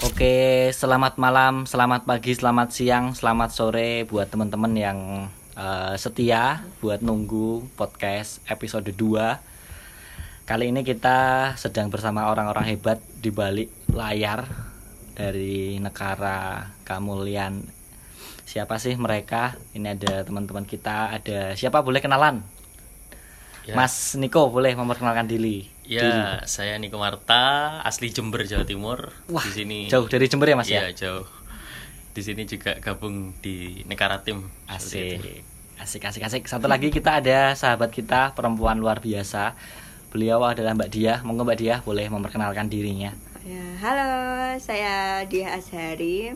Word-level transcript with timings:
Oke, 0.00 0.72
selamat 0.72 1.20
malam, 1.20 1.68
selamat 1.68 2.08
pagi, 2.08 2.32
selamat 2.32 2.72
siang, 2.72 3.12
selamat 3.12 3.52
sore 3.52 4.08
buat 4.08 4.32
teman-teman 4.32 4.72
yang 4.72 4.98
uh, 5.60 5.92
setia 6.00 6.64
buat 6.80 7.04
nunggu 7.04 7.68
podcast 7.76 8.40
episode 8.48 8.88
2. 8.96 10.48
Kali 10.48 10.72
ini 10.72 10.80
kita 10.88 11.52
sedang 11.60 11.92
bersama 11.92 12.32
orang-orang 12.32 12.72
hebat 12.72 13.04
di 13.20 13.28
balik 13.28 13.68
layar 13.92 14.48
dari 15.12 15.76
negara 15.76 16.72
Kamulian. 16.88 17.60
Siapa 18.48 18.80
sih 18.80 18.96
mereka? 18.96 19.52
Ini 19.76 20.00
ada 20.00 20.24
teman-teman 20.24 20.64
kita, 20.64 21.12
ada 21.12 21.52
siapa 21.60 21.84
boleh 21.84 22.00
kenalan? 22.00 22.40
Ya. 23.68 23.76
Mas 23.76 24.16
Niko 24.16 24.48
boleh 24.48 24.72
memperkenalkan 24.72 25.28
diri. 25.28 25.68
Ya, 25.84 26.00
Diri. 26.00 26.22
saya 26.46 26.78
Niko 26.78 26.96
Marta, 26.96 27.78
asli 27.82 28.08
Jember, 28.08 28.46
Jawa 28.46 28.62
Timur. 28.62 29.10
Wah, 29.26 29.42
di 29.42 29.50
sini 29.50 29.78
jauh 29.90 30.06
dari 30.06 30.30
Jember 30.30 30.48
ya 30.48 30.56
Mas 30.56 30.70
Iya, 30.70 30.88
ya? 30.88 30.94
jauh. 30.94 31.26
Di 32.14 32.22
sini 32.22 32.46
juga 32.46 32.78
gabung 32.78 33.34
di 33.38 33.82
negara 33.86 34.22
tim. 34.22 34.46
Asik. 34.66 35.44
Asik, 35.78 36.02
asik, 36.04 36.22
asik. 36.22 36.42
Satu 36.46 36.68
lagi 36.68 36.92
kita 36.92 37.18
ada 37.18 37.54
sahabat 37.54 37.88
kita 37.88 38.36
perempuan 38.36 38.76
luar 38.78 39.00
biasa. 39.00 39.54
Beliau 40.10 40.42
adalah 40.42 40.74
Mbak 40.74 40.90
Dia. 40.90 41.14
Monggo 41.22 41.46
Mbak 41.46 41.58
Dia 41.58 41.74
boleh 41.80 42.10
memperkenalkan 42.10 42.66
dirinya. 42.66 43.14
Ya, 43.46 43.64
halo, 43.80 44.10
saya 44.60 45.24
Dia 45.24 45.56
Azhari. 45.56 46.34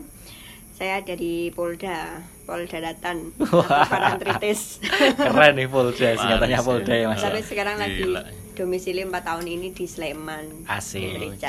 Saya 0.75 0.99
dari 1.07 1.55
Polda, 1.55 2.19
Polda 2.43 2.83
Datan. 2.83 3.31
Parantritis. 3.39 4.83
Keren 5.23 5.55
nih 5.55 5.71
Polda, 5.71 6.19
singkatannya 6.19 6.59
Polda 6.59 6.93
ya 6.99 7.07
Mas. 7.07 7.23
Tapi 7.23 7.39
sekarang 7.47 7.79
lagi 7.79 8.03
Gila. 8.03 8.21
domisili 8.59 9.07
4 9.07 9.15
tahun 9.23 9.45
ini 9.47 9.71
di 9.71 9.87
Sleman. 9.87 10.67
Asik. 10.67 11.39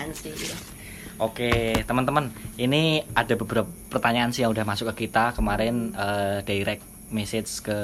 Oke, 1.19 1.75
teman-teman, 1.83 2.31
ini 2.55 3.03
ada 3.19 3.35
beberapa 3.35 3.67
pertanyaan 3.91 4.31
sih 4.31 4.47
yang 4.47 4.55
udah 4.55 4.63
masuk 4.63 4.95
ke 4.95 5.11
kita 5.11 5.35
kemarin 5.35 5.91
eh, 5.91 6.47
direct 6.47 6.87
message 7.11 7.67
ke 7.67 7.79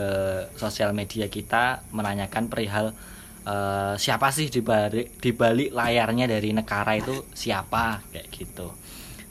sosial 0.54 0.94
media 0.94 1.26
kita 1.26 1.82
menanyakan 1.90 2.46
perihal 2.46 2.94
eh, 3.42 3.94
siapa 3.98 4.30
sih 4.30 4.46
di 4.46 4.62
balik 4.62 5.18
di 5.18 5.34
balik 5.34 5.74
layarnya 5.74 6.30
dari 6.30 6.54
negara 6.54 6.94
itu 6.94 7.26
siapa 7.34 7.98
kayak 8.14 8.30
gitu. 8.30 8.70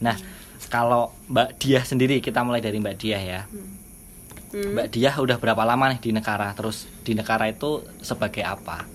Nah, 0.01 0.40
kalau 0.71 1.11
Mbak 1.27 1.59
Diah 1.59 1.83
sendiri 1.83 2.23
kita 2.23 2.47
mulai 2.47 2.63
dari 2.63 2.79
Mbak 2.79 2.95
Diah 2.95 3.19
ya. 3.19 3.41
Hmm. 3.51 4.71
Mbak 4.71 4.87
Diah 4.95 5.15
udah 5.19 5.35
berapa 5.35 5.67
lama 5.67 5.91
nih 5.91 5.99
di 5.99 6.11
negara? 6.15 6.55
Terus 6.55 6.87
di 7.03 7.11
negara 7.11 7.51
itu 7.51 7.83
sebagai 7.99 8.47
apa? 8.47 8.87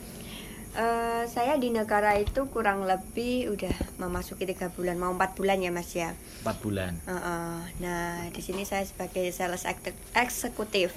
Eh, 0.77 1.25
saya 1.25 1.57
di 1.57 1.73
negara 1.73 2.17
itu 2.21 2.49
kurang 2.53 2.85
lebih 2.85 3.49
udah 3.49 3.97
memasuki 3.97 4.45
tiga 4.45 4.69
bulan, 4.69 5.01
mau 5.01 5.13
empat 5.13 5.33
bulan 5.33 5.57
ya 5.61 5.73
Mas 5.73 5.89
ya. 5.97 6.13
Empat 6.45 6.57
bulan. 6.61 6.93
Heeh. 7.09 7.57
Nah, 7.81 8.29
di 8.29 8.41
sini 8.45 8.69
saya 8.69 8.85
sebagai 8.85 9.25
sales 9.33 9.65
ek- 9.65 9.97
eksekutif. 10.13 10.93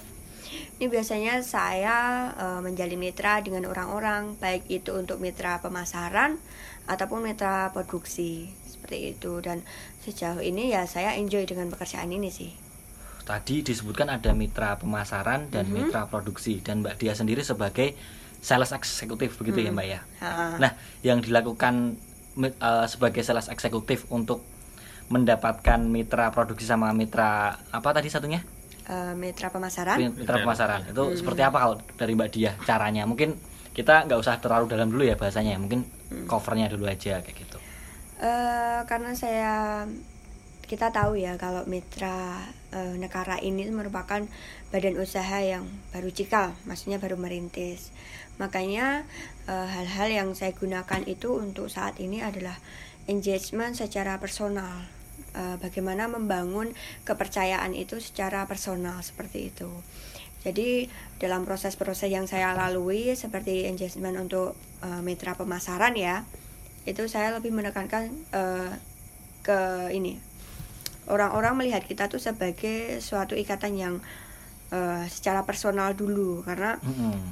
Ini 0.80 0.91
biasanya 0.91 1.39
saya 1.44 2.27
eh, 2.35 2.59
menjalin 2.59 3.00
mitra 3.00 3.39
dengan 3.39 3.72
orang-orang, 3.72 4.35
baik 4.35 4.67
itu 4.67 4.91
untuk 4.95 5.23
mitra 5.23 5.63
pemasaran 5.63 6.35
ataupun 6.83 7.23
mitra 7.23 7.72
produksi 7.72 8.52
seperti 8.90 9.14
itu. 9.14 9.38
Dan 9.45 9.62
sejauh 10.02 10.42
ini 10.42 10.73
ya 10.73 10.90
saya 10.90 11.14
enjoy 11.14 11.45
dengan 11.45 11.70
pekerjaan 11.70 12.09
ini 12.09 12.34
sih. 12.34 12.50
Tadi 13.22 13.62
disebutkan 13.62 14.09
ada 14.09 14.34
mitra 14.34 14.81
pemasaran 14.81 15.54
dan 15.54 15.70
mitra 15.70 16.09
produksi 16.09 16.66
dan 16.66 16.81
Mbak 16.81 16.98
Dia 16.98 17.14
sendiri 17.14 17.46
sebagai 17.46 17.94
sales 18.42 18.73
eksekutif 18.73 19.38
begitu 19.38 19.62
ya 19.62 19.70
Mbak 19.70 19.86
ya. 19.86 20.02
Ha. 20.26 20.58
Nah, 20.58 20.73
yang 21.06 21.22
dilakukan 21.22 22.02
eh, 22.41 22.86
sebagai 22.90 23.22
sales 23.22 23.46
eksekutif 23.53 24.09
untuk 24.09 24.41
mendapatkan 25.13 25.78
mitra 25.86 26.34
produksi 26.34 26.66
sama 26.66 26.90
mitra 26.90 27.62
apa 27.69 27.90
tadi 27.94 28.09
satunya? 28.09 28.42
Eh, 28.90 29.13
mitra 29.13 29.53
pemasaran. 29.53 30.02
Mitra 30.02 30.42
pemasaran. 30.42 30.90
Itu 30.90 31.13
seperti 31.13 31.46
apa 31.46 31.58
kalau 31.62 31.75
dari 32.02 32.18
Mbak 32.18 32.30
Dia 32.34 32.58
caranya? 32.66 33.06
Mungkin 33.06 33.38
kita 33.78 34.09
nggak 34.09 34.18
usah 34.18 34.42
terlalu 34.42 34.74
dalam 34.74 34.90
dulu 34.90 35.06
ya 35.06 35.13
bahasanya 35.13 35.53
ya. 35.53 35.59
Mungkin 35.62 35.86
covernya 36.25 36.74
dulu 36.74 36.90
aja 36.90 37.22
kayak 37.22 37.38
gitu. 37.46 37.69
Eh, 38.19 38.81
karena 38.84 39.16
saya 39.16 39.88
kita 40.68 40.91
tahu 40.91 41.18
ya 41.18 41.40
kalau 41.40 41.63
mitra 41.66 42.44
eh, 42.75 42.96
negara 43.00 43.40
ini 43.40 43.66
merupakan 43.72 44.22
badan 44.69 44.96
usaha 45.00 45.40
yang 45.40 45.66
baru 45.96 46.12
cikal, 46.12 46.52
maksudnya 46.68 47.00
baru 47.00 47.16
merintis. 47.16 47.96
Makanya 48.44 49.07
eh, 49.47 49.68
hal-hal 49.72 50.12
yang 50.12 50.30
saya 50.35 50.52
gunakan 50.52 51.07
itu 51.07 51.40
untuk 51.40 51.72
saat 51.72 51.96
ini 52.03 52.19
adalah 52.19 52.59
engagement 53.07 53.80
secara 53.80 54.19
personal. 54.19 55.00
Eh, 55.31 55.56
bagaimana 55.62 56.12
membangun 56.12 56.75
kepercayaan 57.07 57.72
itu 57.72 58.03
secara 58.03 58.44
personal 58.50 59.00
seperti 59.00 59.56
itu. 59.56 59.72
Jadi 60.44 60.91
dalam 61.19 61.47
proses-proses 61.47 62.12
yang 62.12 62.28
saya 62.28 62.51
lalui 62.51 63.16
seperti 63.16 63.63
engagement 63.63 64.19
untuk 64.19 64.59
eh, 64.84 65.01
mitra 65.06 65.40
pemasaran 65.40 65.96
ya, 65.96 66.28
itu 66.89 67.05
saya 67.05 67.38
lebih 67.38 67.53
menekankan 67.53 68.09
eh, 68.33 68.73
ke 69.45 69.94
ini. 69.94 70.17
Orang-orang 71.09 71.57
melihat 71.57 71.85
kita 71.85 72.05
tuh 72.05 72.22
sebagai 72.22 73.01
suatu 73.01 73.33
ikatan 73.38 73.73
yang 73.77 73.95
eh, 74.73 75.05
secara 75.09 75.45
personal 75.45 75.94
dulu. 75.94 76.41
Karena 76.41 76.77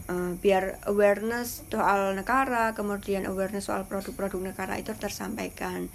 eh, 0.09 0.31
biar 0.37 0.85
awareness 0.85 1.65
soal 1.67 2.13
negara 2.13 2.77
kemudian 2.77 3.25
awareness 3.25 3.69
soal 3.69 3.89
produk-produk 3.89 4.53
negara 4.53 4.77
itu 4.77 4.93
tersampaikan. 4.93 5.89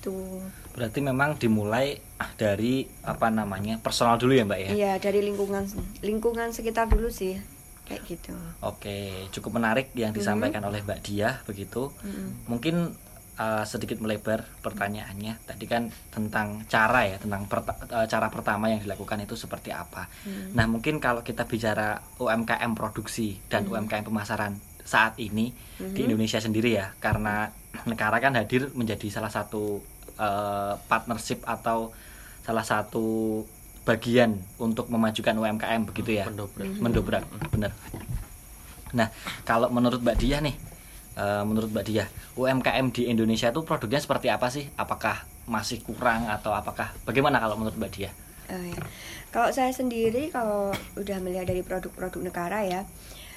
Itu. 0.00 0.40
Berarti 0.74 0.98
memang 1.04 1.36
dimulai 1.36 2.00
ah, 2.18 2.30
dari 2.34 2.88
apa 3.04 3.28
namanya 3.28 3.78
personal 3.78 4.16
dulu 4.16 4.32
ya 4.32 4.44
Mbak 4.48 4.60
ya. 4.60 4.70
iya 4.72 4.92
dari 4.96 5.20
lingkungan 5.20 5.68
lingkungan 6.00 6.56
sekitar 6.56 6.88
dulu 6.88 7.12
sih 7.12 7.36
kayak 7.90 8.02
gitu 8.06 8.30
Oke, 8.62 9.26
cukup 9.34 9.58
menarik 9.58 9.90
yang 9.98 10.14
disampaikan 10.14 10.62
oleh 10.62 10.86
Mbak 10.86 11.00
Diah 11.02 11.42
begitu. 11.42 11.90
Mungkin 12.46 12.94
uh, 13.40 13.64
sedikit 13.64 13.98
melebar 13.98 14.44
pertanyaannya. 14.60 15.40
Tadi 15.48 15.64
kan 15.64 15.88
tentang 16.12 16.62
cara 16.68 17.08
ya, 17.08 17.16
tentang 17.16 17.48
perta- 17.48 17.80
uh, 17.88 18.06
cara 18.06 18.28
pertama 18.28 18.68
yang 18.68 18.84
dilakukan 18.84 19.24
itu 19.24 19.34
seperti 19.34 19.72
apa. 19.72 20.06
Nah, 20.52 20.68
mungkin 20.68 21.00
kalau 21.00 21.24
kita 21.24 21.48
bicara 21.48 21.98
UMKM 22.20 22.76
produksi 22.76 23.40
dan 23.48 23.64
UMKM 23.64 24.04
pemasaran 24.04 24.60
saat 24.84 25.16
ini 25.18 25.50
di 25.76 26.04
Indonesia 26.04 26.38
sendiri 26.38 26.76
ya, 26.76 26.92
karena 27.00 27.48
negara 27.88 28.20
kan 28.20 28.36
hadir 28.36 28.68
menjadi 28.76 29.08
salah 29.08 29.32
satu 29.32 29.80
uh, 30.20 30.74
partnership 30.90 31.40
atau 31.48 31.94
salah 32.44 32.64
satu 32.66 33.40
bagian 33.90 34.38
untuk 34.62 34.86
memajukan 34.86 35.34
UMKM 35.34 35.82
begitu 35.90 36.22
ya? 36.22 36.30
Pendobrak. 36.30 36.66
mendobrak 36.78 37.24
benar. 37.50 37.74
Nah 38.94 39.10
kalau 39.42 39.66
menurut 39.74 39.98
Mbak 39.98 40.16
Dia 40.22 40.38
nih 40.38 40.54
eh, 41.18 41.42
menurut 41.42 41.74
Mbak 41.74 41.84
Dia 41.90 42.06
UMKM 42.38 42.86
di 42.94 43.10
Indonesia 43.10 43.50
itu 43.50 43.66
produknya 43.66 43.98
seperti 43.98 44.30
apa 44.30 44.46
sih? 44.46 44.70
Apakah 44.78 45.26
masih 45.50 45.82
kurang 45.82 46.30
atau 46.30 46.54
apakah 46.54 46.94
bagaimana 47.02 47.42
kalau 47.42 47.58
menurut 47.58 47.74
Mbak 47.74 47.92
Dia 47.98 48.10
Eh, 48.50 48.74
ya. 48.74 48.82
Kalau 49.30 49.50
saya 49.54 49.70
sendiri 49.70 50.26
kalau 50.34 50.74
udah 50.98 51.18
melihat 51.22 51.46
dari 51.46 51.62
produk-produk 51.62 52.18
negara 52.18 52.66
ya, 52.66 52.82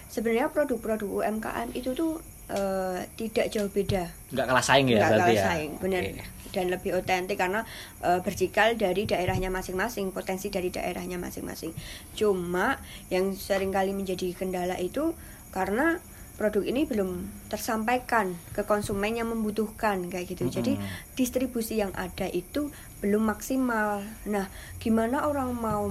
sebenarnya 0.09 0.49
produk-produk 0.49 1.21
UMKM 1.21 1.69
itu 1.77 1.93
tuh 1.93 2.17
eh, 2.49 2.99
tidak 3.15 3.47
jauh 3.53 3.69
beda, 3.71 4.09
nggak 4.33 4.45
kalah 4.49 4.65
saing 4.65 4.87
ya 4.89 4.99
nggak 4.99 5.11
berarti 5.15 5.23
kalah 5.23 5.39
ya 5.39 5.43
saing, 5.47 5.71
benar. 5.79 6.01
Oke. 6.03 6.23
Dan 6.53 6.69
lebih 6.69 6.93
otentik 6.93 7.41
karena 7.41 7.65
eh, 8.05 8.21
bercikal 8.21 8.77
dari 8.77 9.09
daerahnya 9.09 9.49
masing-masing, 9.49 10.13
potensi 10.13 10.53
dari 10.53 10.69
daerahnya 10.69 11.17
masing-masing. 11.17 11.73
Cuma 12.13 12.77
yang 13.09 13.33
sering 13.33 13.73
kali 13.73 13.89
menjadi 13.89 14.37
kendala 14.37 14.77
itu 14.77 15.17
karena 15.49 15.97
produk 16.33 16.65
ini 16.65 16.89
belum 16.89 17.29
tersampaikan 17.47 18.33
ke 18.57 18.65
konsumen 18.65 19.13
yang 19.13 19.29
membutuhkan 19.29 20.09
kayak 20.09 20.33
gitu. 20.33 20.49
Jadi 20.49 20.81
Mm-mm. 20.81 21.13
distribusi 21.13 21.77
yang 21.77 21.93
ada 21.93 22.25
itu 22.25 22.73
belum 23.05 23.29
maksimal. 23.29 24.01
Nah, 24.25 24.49
gimana 24.81 25.29
orang 25.29 25.53
mau 25.53 25.85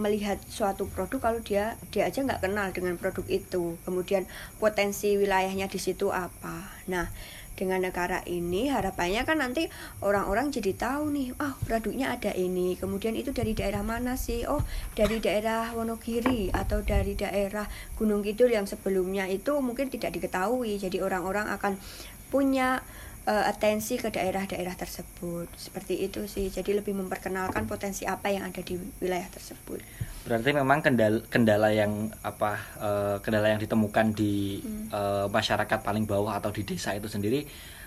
melihat 0.00 0.40
suatu 0.48 0.88
produk 0.88 1.20
kalau 1.20 1.40
dia 1.44 1.76
dia 1.92 2.08
aja 2.08 2.24
nggak 2.24 2.40
kenal 2.40 2.72
dengan 2.72 2.96
produk 2.96 3.26
itu. 3.28 3.76
Kemudian 3.84 4.24
potensi 4.56 5.12
wilayahnya 5.20 5.68
di 5.68 5.76
situ 5.76 6.08
apa. 6.08 6.72
Nah, 6.88 7.12
dengan 7.52 7.84
negara 7.84 8.24
ini 8.24 8.72
harapannya 8.72 9.22
kan 9.28 9.40
nanti 9.40 9.68
orang-orang 10.00 10.48
jadi 10.48 10.72
tahu 10.72 11.12
nih, 11.12 11.28
ah 11.38 11.54
produknya 11.64 12.16
ada 12.16 12.32
ini. 12.32 12.74
Kemudian 12.80 13.12
itu 13.12 13.30
dari 13.30 13.52
daerah 13.52 13.84
mana 13.84 14.16
sih? 14.16 14.48
Oh, 14.48 14.64
dari 14.96 15.20
daerah 15.20 15.70
Wonogiri 15.76 16.48
atau 16.50 16.80
dari 16.80 17.12
daerah 17.14 17.68
Gunung 17.96 18.24
Kidul 18.24 18.52
yang 18.56 18.64
sebelumnya 18.64 19.28
itu 19.28 19.56
mungkin 19.60 19.92
tidak 19.92 20.16
diketahui. 20.16 20.80
Jadi 20.80 21.04
orang-orang 21.04 21.52
akan 21.52 21.76
punya 22.32 22.80
eh, 23.24 23.44
atensi 23.46 23.94
ke 23.96 24.08
daerah-daerah 24.08 24.74
tersebut. 24.74 25.46
Seperti 25.54 26.02
itu 26.02 26.26
sih. 26.26 26.48
Jadi 26.48 26.74
lebih 26.74 26.94
memperkenalkan 26.94 27.64
potensi 27.64 28.02
apa 28.04 28.28
yang 28.28 28.44
ada 28.44 28.60
di 28.60 28.74
wilayah 28.98 29.28
tersebut. 29.28 29.80
berarti 30.22 30.54
memang 30.54 30.78
kendala 30.78 31.18
kendala 31.26 31.74
yang 31.74 32.06
apa 32.22 32.54
eh, 32.78 33.16
kendala 33.18 33.50
yang 33.50 33.58
ditemukan 33.58 34.14
di 34.14 34.62
Hmm. 34.62 34.86
eh, 34.88 35.26
masyarakat 35.26 35.78
paling 35.82 36.06
bawah 36.06 36.38
atau 36.38 36.48
di 36.48 36.62
desa 36.62 36.94
itu 36.94 37.10
sendiri 37.10 37.42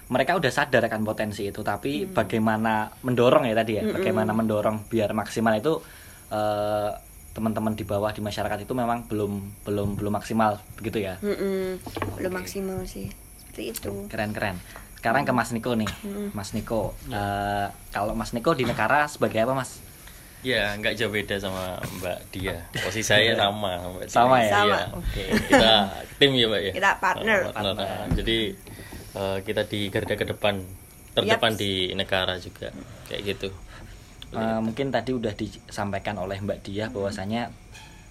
mereka 0.05 0.35
udah 0.35 0.51
sadar 0.51 0.83
akan 0.83 1.01
potensi 1.01 1.47
itu 1.47 1.63
tapi 1.63 2.03
bagaimana 2.05 2.91
mendorong 3.01 3.47
ya 3.47 3.55
tadi 3.55 3.79
ya 3.79 3.87
bagaimana 3.87 4.35
mendorong 4.35 4.83
biar 4.85 5.15
maksimal 5.15 5.55
itu 5.55 5.79
eh, 6.27 6.91
teman-teman 7.31 7.71
di 7.71 7.83
bawah 7.83 8.11
di 8.11 8.19
masyarakat 8.19 8.67
itu 8.67 8.73
memang 8.75 9.07
belum 9.07 9.31
belum 9.63 9.95
belum 9.95 10.13
maksimal 10.13 10.59
begitu 10.75 11.07
ya 11.07 11.15
Mm-mm. 11.23 11.79
belum 12.19 12.33
maksimal 12.35 12.83
sih 12.83 13.07
seperti 13.39 13.63
itu 13.71 14.11
keren-keren 14.11 14.59
sekarang 15.05 15.21
ke 15.21 15.29
Mas 15.29 15.53
Niko 15.53 15.77
nih 15.77 15.85
Mas 16.33 16.49
Niko 16.51 16.97
eh, 17.07 17.69
kalau 17.93 18.17
Mas 18.17 18.33
Niko 18.33 18.51
di 18.51 18.65
negara 18.65 19.05
sebagai 19.05 19.45
apa 19.45 19.53
Mas 19.53 19.85
Ya, 20.41 20.77
nggak 20.77 20.93
jauh 20.93 21.09
beda 21.09 21.41
sama 21.41 21.81
Mbak 21.97 22.29
Dia. 22.29 22.53
Posisi 22.69 23.01
saya 23.01 23.33
sama 23.41 23.81
Mbak 23.81 24.05
Dia. 24.05 24.13
Sama 24.13 24.37
ya? 24.37 24.51
Sama. 24.53 24.69
Iya. 24.69 24.81
Oke. 24.93 25.23
Kita 25.49 25.73
tim 26.21 26.31
ya, 26.37 26.45
Mbak 26.45 26.61
ya. 26.61 26.71
Kita 26.77 26.91
partner. 27.01 27.39
Oh, 27.49 27.73
Nah, 27.73 28.05
Jadi 28.13 28.37
eh, 29.17 29.37
kita 29.41 29.65
di 29.65 29.89
garda 29.89 30.13
ke 30.13 30.21
depan, 30.21 30.61
terdepan 31.17 31.49
Yaps. 31.49 31.57
di 31.57 31.71
negara 31.97 32.37
juga. 32.37 32.69
Kayak 33.09 33.21
gitu. 33.25 33.49
Eh, 34.37 34.59
mungkin 34.61 34.93
tadi 34.93 35.17
udah 35.17 35.33
disampaikan 35.33 36.13
oleh 36.21 36.37
Mbak 36.37 36.61
Dia 36.61 36.93
bahwasanya 36.93 37.49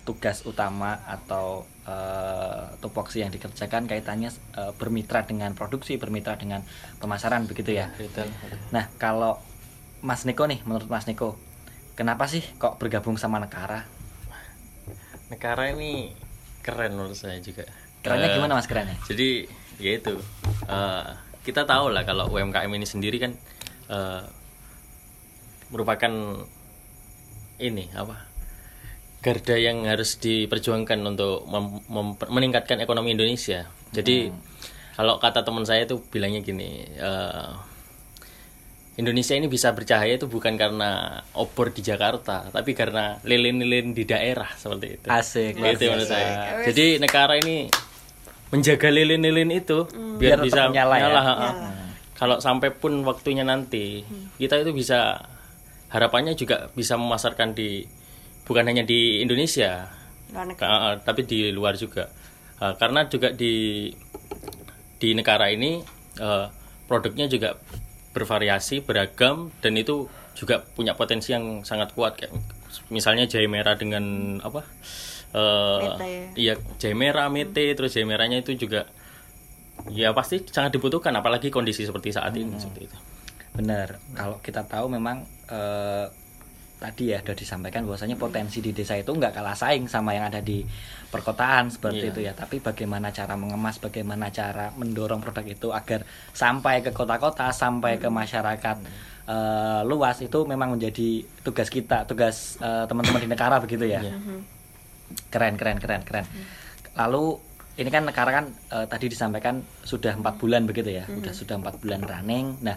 tugas 0.05 0.45
utama 0.45 1.01
atau 1.09 1.65
eh, 1.89 2.65
tupoksi 2.79 3.25
yang 3.25 3.33
dikerjakan 3.33 3.89
kaitannya 3.89 4.31
eh, 4.31 4.73
bermitra 4.77 5.25
dengan 5.25 5.57
produksi, 5.57 5.97
bermitra 5.97 6.37
dengan 6.37 6.61
pemasaran 7.01 7.49
begitu 7.49 7.73
ya. 7.73 7.89
Retail. 7.97 8.29
Nah, 8.71 8.93
kalau 9.01 9.41
Mas 10.05 10.29
Niko 10.29 10.45
nih, 10.45 10.61
menurut 10.69 10.87
Mas 10.93 11.09
Niko, 11.09 11.41
kenapa 11.97 12.29
sih 12.29 12.45
kok 12.61 12.77
bergabung 12.77 13.17
sama 13.17 13.41
Negara? 13.41 13.89
Negara 15.33 15.73
ini 15.73 16.13
keren 16.61 17.01
menurut 17.01 17.17
saya 17.17 17.41
juga. 17.41 17.65
Kerennya 18.05 18.29
Eh, 18.29 18.35
gimana 18.37 18.61
Mas 18.61 18.69
kerennya? 18.69 19.01
Jadi 19.09 19.49
ya 19.81 19.97
itu 19.97 20.15
eh, 20.69 21.07
kita 21.49 21.65
tahu 21.65 21.91
lah 21.91 22.05
kalau 22.05 22.29
UMKM 22.29 22.69
ini 22.69 22.85
sendiri 22.85 23.17
kan 23.17 23.33
eh, 23.89 24.23
merupakan 25.73 26.13
ini 27.59 27.89
apa 27.97 28.34
garda 29.25 29.57
yang 29.57 29.89
harus 29.89 30.21
diperjuangkan 30.21 31.01
untuk 31.01 31.49
mem- 31.49 31.81
mem- 31.89 32.21
meningkatkan 32.29 32.77
ekonomi 32.77 33.17
Indonesia. 33.17 33.65
Jadi 33.89 34.29
kalau 34.95 35.17
kata 35.17 35.41
teman 35.41 35.65
saya 35.65 35.89
itu 35.89 35.97
bilangnya 36.13 36.45
gini, 36.45 36.85
eh, 36.85 37.49
Indonesia 38.95 39.35
ini 39.35 39.51
bisa 39.51 39.75
bercahaya 39.75 40.15
itu 40.15 40.31
bukan 40.31 40.55
karena 40.55 41.19
obor 41.35 41.75
di 41.75 41.83
Jakarta, 41.83 42.47
tapi 42.53 42.79
karena 42.79 43.19
lilin-lilin 43.27 43.91
di 43.91 44.07
daerah 44.07 44.55
seperti 44.55 44.87
itu. 45.01 45.09
Asik, 45.11 45.59
Gitu 45.59 45.91
menurut 45.91 46.07
saya. 46.07 46.63
Jadi 46.63 47.03
negara 47.03 47.35
ini 47.35 47.67
menjaga 48.55 48.93
lilin-lilin 48.95 49.51
itu 49.51 49.89
biar, 50.21 50.39
Biar 50.39 50.47
tetap 50.47 50.47
bisa 50.47 50.63
nyala 50.71 50.95
ya. 51.01 51.09
ha, 51.11 51.35
ha. 51.35 51.49
Kalau 52.15 52.39
sampai 52.39 52.71
pun 52.71 53.03
waktunya 53.03 53.43
nanti 53.43 54.07
kita 54.39 54.63
itu 54.63 54.71
bisa 54.71 55.27
harapannya 55.91 56.39
juga 56.39 56.71
bisa 56.71 56.95
memasarkan 56.95 57.51
di 57.59 57.83
bukan 58.45 58.65
hanya 58.69 58.85
di 58.85 59.25
Indonesia, 59.25 59.89
luar 60.33 60.47
negeri 60.53 60.65
ah, 60.65 60.95
tapi 61.01 61.25
di 61.25 61.51
luar 61.51 61.75
juga. 61.77 62.09
Ah, 62.61 62.77
karena 62.77 63.09
juga 63.09 63.33
di 63.33 63.91
di 65.01 65.09
negara 65.13 65.51
ini 65.51 65.81
eh, 66.21 66.47
produknya 66.87 67.27
juga 67.27 67.57
bervariasi, 68.15 68.85
beragam 68.85 69.51
dan 69.59 69.75
itu 69.75 70.07
juga 70.39 70.63
punya 70.63 70.95
potensi 70.95 71.35
yang 71.35 71.67
sangat 71.67 71.95
kuat 71.95 72.19
kayak 72.19 72.35
misalnya 72.91 73.27
jahe 73.27 73.47
merah 73.47 73.75
dengan 73.79 74.39
apa? 74.43 74.63
eh, 75.35 75.79
Mete. 75.83 76.15
iya, 76.39 76.55
jahe 76.79 76.95
merah, 76.95 77.27
mete, 77.27 77.75
terus 77.75 77.91
jahe 77.91 78.07
merahnya 78.07 78.41
itu 78.47 78.55
juga 78.55 78.87
ya 79.91 80.15
pasti 80.15 80.41
sangat 80.47 80.79
dibutuhkan 80.79 81.13
apalagi 81.13 81.51
kondisi 81.51 81.83
seperti 81.85 82.15
saat 82.15 82.33
ini 82.39 82.55
seperti 82.57 82.87
itu. 82.87 82.97
Benar. 83.55 83.99
Kalau 84.15 84.39
kita 84.39 84.63
tahu 84.67 84.87
memang 84.91 85.27
eh, 85.51 86.07
tadi 86.85 87.17
ya 87.17 87.25
sudah 87.25 87.33
disampaikan 87.33 87.89
bahwasanya 87.89 88.21
potensi 88.21 88.61
di 88.61 88.77
desa 88.77 88.93
itu 88.93 89.09
nggak 89.09 89.33
kalah 89.33 89.57
saing 89.57 89.89
sama 89.89 90.13
yang 90.13 90.29
ada 90.29 90.45
di 90.45 90.61
perkotaan 91.09 91.73
seperti 91.73 92.05
Iya. 92.05 92.13
itu 92.13 92.21
ya. 92.29 92.33
Tapi 92.37 92.61
bagaimana 92.61 93.09
cara 93.09 93.33
mengemas, 93.41 93.81
bagaimana 93.81 94.29
cara 94.29 94.69
mendorong 94.77 95.25
produk 95.25 95.47
itu 95.49 95.73
agar 95.73 96.05
sampai 96.37 96.85
ke 96.85 96.93
kota-kota, 96.93 97.49
sampai 97.57 97.97
ke 97.97 98.13
masyarakat 98.13 98.77
eh, 99.25 99.81
luas 99.89 100.21
itu 100.21 100.45
memang 100.45 100.77
menjadi 100.77 101.25
tugas 101.41 101.73
kita, 101.73 102.05
tugas 102.05 102.61
eh, 102.61 102.85
teman-teman 102.85 103.25
di 103.25 103.29
negara 103.33 103.57
begitu 103.57 103.89
ya. 103.89 104.05
Iya. 104.05 104.21
Keren, 105.33 105.57
keren, 105.57 105.81
keren, 105.81 106.03
keren. 106.05 106.27
Lalu 106.99 107.41
ini 107.75 107.89
kan 107.89 108.05
negara 108.05 108.31
kan 108.31 108.45
eh, 108.53 108.85
tadi 108.85 109.09
disampaikan 109.09 109.65
sudah 109.89 110.21
empat 110.21 110.37
bulan 110.37 110.69
begitu 110.69 110.93
ya, 110.93 111.09
sudah 111.09 111.33
sudah 111.33 111.57
empat 111.57 111.81
bulan 111.81 112.05
running. 112.05 112.61
Nah, 112.61 112.77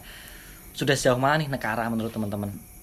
sudah 0.72 0.96
sejauh 0.96 1.20
mana 1.20 1.42
nih 1.44 1.50
negara 1.52 1.84
menurut 1.92 2.16
teman-teman? 2.16 2.77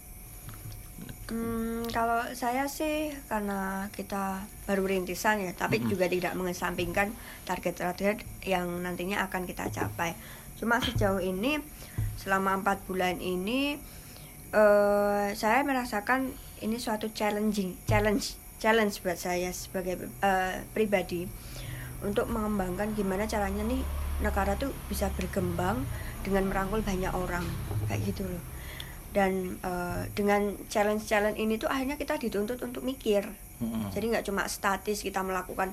Hmm, 1.25 1.89
kalau 1.89 2.21
saya 2.37 2.69
sih 2.69 3.09
karena 3.33 3.89
kita 3.97 4.45
baru 4.69 4.85
rintisan 4.85 5.41
ya, 5.41 5.57
tapi 5.57 5.81
juga 5.81 6.05
tidak 6.05 6.37
mengesampingkan 6.37 7.17
target-target 7.49 8.21
yang 8.45 8.69
nantinya 8.85 9.25
akan 9.25 9.49
kita 9.49 9.73
capai. 9.73 10.13
Cuma 10.61 10.85
sejauh 10.85 11.25
ini 11.25 11.57
selama 12.21 12.61
empat 12.61 12.85
bulan 12.85 13.25
ini 13.25 13.81
eh 14.55 15.29
saya 15.33 15.65
merasakan 15.65 16.29
ini 16.61 16.77
suatu 16.77 17.09
challenging, 17.17 17.73
challenge, 17.89 18.37
challenge 18.61 19.01
buat 19.01 19.17
saya 19.17 19.49
sebagai 19.57 20.05
eh, 20.21 20.61
pribadi 20.77 21.25
untuk 22.05 22.29
mengembangkan 22.29 22.93
gimana 22.93 23.25
caranya 23.25 23.65
nih 23.65 23.81
negara 24.21 24.61
tuh 24.61 24.71
bisa 24.93 25.09
berkembang 25.17 25.89
dengan 26.21 26.53
merangkul 26.53 26.85
banyak 26.85 27.11
orang 27.17 27.43
kayak 27.89 28.13
gitu 28.13 28.29
loh 28.29 28.54
dan 29.15 29.57
eh, 29.63 30.03
dengan 30.13 30.59
challenge-challenge 30.67 31.39
ini 31.39 31.55
tuh 31.57 31.71
akhirnya 31.71 31.95
kita 31.95 32.19
dituntut 32.19 32.59
untuk 32.61 32.83
mikir. 32.83 33.25
Mm-mm. 33.55 33.87
jadi 33.95 34.19
nggak 34.19 34.27
cuma 34.27 34.51
statis 34.51 34.99
kita 35.01 35.23
melakukan 35.23 35.71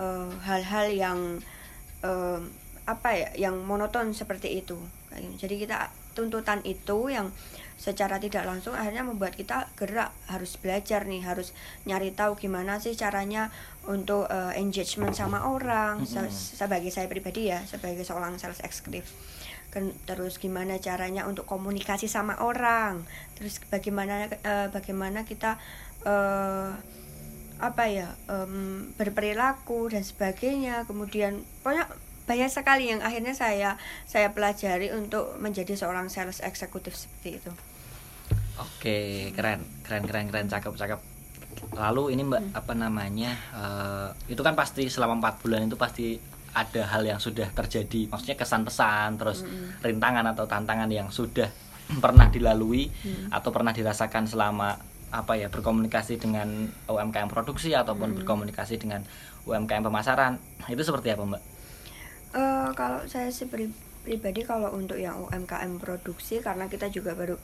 eh, 0.00 0.30
hal-hal 0.48 0.88
yang 0.88 1.18
eh, 2.00 2.40
apa 2.88 3.08
ya 3.12 3.28
yang 3.36 3.60
monoton 3.60 4.16
seperti 4.16 4.64
itu. 4.64 4.80
Jadi 5.36 5.60
kita 5.60 5.88
tuntutan 6.16 6.64
itu 6.64 7.08
yang 7.08 7.28
secara 7.76 8.16
tidak 8.16 8.48
langsung 8.48 8.72
akhirnya 8.72 9.04
membuat 9.04 9.36
kita 9.36 9.68
gerak 9.76 10.08
harus 10.32 10.56
belajar 10.56 11.04
nih 11.04 11.20
harus 11.20 11.52
nyari 11.84 12.08
tahu 12.08 12.40
gimana 12.40 12.80
sih 12.80 12.96
caranya 12.96 13.52
untuk 13.84 14.24
eh, 14.32 14.56
engagement 14.56 15.12
sama 15.12 15.44
orang 15.44 16.08
Se- 16.08 16.32
sebagai 16.32 16.88
saya 16.88 17.04
pribadi 17.04 17.52
ya 17.52 17.60
sebagai 17.68 18.00
seorang 18.00 18.40
sales 18.40 18.64
eksekutif 18.64 19.04
Ken- 19.04 19.45
terus 20.08 20.40
gimana 20.40 20.80
caranya 20.80 21.28
untuk 21.28 21.44
komunikasi 21.44 22.08
sama 22.08 22.40
orang 22.40 23.04
terus 23.36 23.60
bagaimana 23.68 24.28
eh, 24.30 24.68
bagaimana 24.72 25.22
kita 25.28 25.60
eh, 26.04 26.70
apa 27.56 27.84
ya 27.88 28.12
em, 28.28 28.92
berperilaku 29.00 29.88
dan 29.88 30.04
sebagainya 30.04 30.84
kemudian 30.84 31.40
pokoknya 31.64 31.88
banyak 32.28 32.50
sekali 32.52 32.92
yang 32.92 33.00
akhirnya 33.00 33.32
saya 33.32 33.80
saya 34.04 34.34
pelajari 34.34 34.92
untuk 34.92 35.40
menjadi 35.40 35.72
seorang 35.72 36.12
sales 36.12 36.44
eksekutif 36.44 36.92
seperti 36.92 37.40
itu 37.40 37.52
Oke, 38.56 39.30
keren, 39.36 39.60
keren, 39.84 40.08
keren, 40.08 40.32
keren, 40.32 40.48
cakep, 40.48 40.72
cakep. 40.72 41.00
Lalu 41.76 42.16
ini 42.16 42.24
mbak 42.24 42.56
apa 42.56 42.72
namanya? 42.72 43.36
eh, 43.52 44.08
itu 44.32 44.40
kan 44.40 44.56
pasti 44.56 44.88
selama 44.88 45.20
empat 45.20 45.44
bulan 45.44 45.68
itu 45.68 45.76
pasti 45.76 46.16
ada 46.56 46.82
hal 46.88 47.04
yang 47.04 47.20
sudah 47.20 47.52
terjadi, 47.52 48.08
maksudnya 48.08 48.40
kesan 48.40 48.64
pesan, 48.64 49.20
terus 49.20 49.44
rintangan 49.84 50.24
atau 50.32 50.48
tantangan 50.48 50.88
yang 50.88 51.12
sudah 51.12 51.52
pernah 52.00 52.32
dilalui 52.32 52.88
atau 53.28 53.52
pernah 53.52 53.76
dirasakan 53.76 54.24
selama 54.24 54.80
apa 55.12 55.38
ya 55.38 55.46
berkomunikasi 55.52 56.18
dengan 56.18 56.66
UMKM 56.90 57.30
produksi 57.30 57.76
ataupun 57.76 58.16
berkomunikasi 58.16 58.80
dengan 58.80 59.04
UMKM 59.46 59.86
pemasaran. 59.86 60.40
Itu 60.66 60.82
seperti 60.82 61.14
apa 61.14 61.22
mbak? 61.22 61.42
Eh, 62.34 62.68
kalau 62.74 63.00
saya 63.06 63.30
sih 63.30 63.46
pri- 63.46 63.72
pribadi 64.02 64.42
kalau 64.42 64.74
untuk 64.74 64.98
yang 64.98 65.22
UMKM 65.30 65.78
produksi 65.78 66.42
karena 66.42 66.66
kita 66.66 66.90
juga 66.90 67.14
baru 67.14 67.38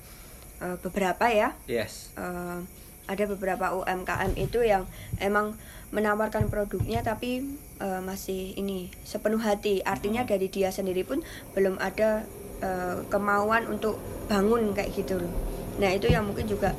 eh, 0.60 0.76
beberapa 0.82 1.30
ya. 1.30 1.54
Yes. 1.70 2.10
eh, 2.18 2.60
ada 3.02 3.24
beberapa 3.26 3.74
UMKM 3.74 4.38
itu 4.38 4.62
yang 4.62 4.86
emang 5.18 5.58
menawarkan 5.92 6.48
produknya 6.48 7.04
tapi 7.04 7.44
eh, 7.78 8.00
masih 8.02 8.56
ini 8.56 8.88
sepenuh 9.04 9.38
hati 9.38 9.84
artinya 9.84 10.24
dari 10.24 10.48
dia 10.48 10.72
sendiri 10.72 11.04
pun 11.04 11.20
belum 11.52 11.76
ada 11.78 12.24
eh, 12.64 12.98
kemauan 13.12 13.68
untuk 13.68 14.00
bangun 14.26 14.72
kayak 14.72 14.96
gitu 14.96 15.20
loh 15.20 15.32
nah 15.76 15.92
itu 15.92 16.08
yang 16.08 16.24
mungkin 16.24 16.48
juga 16.48 16.72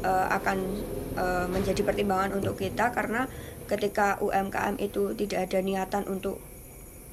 eh, 0.00 0.26
akan 0.32 0.58
eh, 1.14 1.46
menjadi 1.52 1.80
pertimbangan 1.84 2.40
untuk 2.40 2.56
kita 2.56 2.90
karena 2.96 3.28
ketika 3.64 4.20
UMKM 4.20 4.76
itu 4.80 5.16
tidak 5.16 5.48
ada 5.48 5.58
niatan 5.64 6.04
untuk 6.08 6.40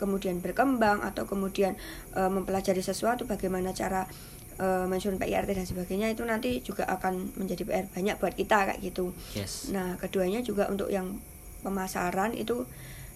kemudian 0.01 0.41
berkembang 0.41 1.05
atau 1.05 1.29
kemudian 1.29 1.77
eh, 2.17 2.31
mempelajari 2.31 2.81
sesuatu 2.81 3.29
bagaimana 3.29 3.70
cara 3.75 4.10
eh, 4.58 4.86
menyusun 4.89 5.22
PIRT 5.22 5.53
dan 5.53 5.67
sebagainya 5.70 6.08
itu 6.10 6.25
nanti 6.25 6.65
juga 6.65 6.89
akan 6.89 7.38
menjadi 7.38 7.62
PR 7.67 7.86
banyak 7.91 8.15
buat 8.17 8.34
kita 8.34 8.74
kayak 8.74 8.79
gitu. 8.81 9.13
Yes. 9.38 9.70
Nah, 9.70 10.00
keduanya 10.01 10.41
juga 10.41 10.65
untuk 10.67 10.89
yang 10.89 11.22
pemasaran 11.62 12.34
itu 12.34 12.65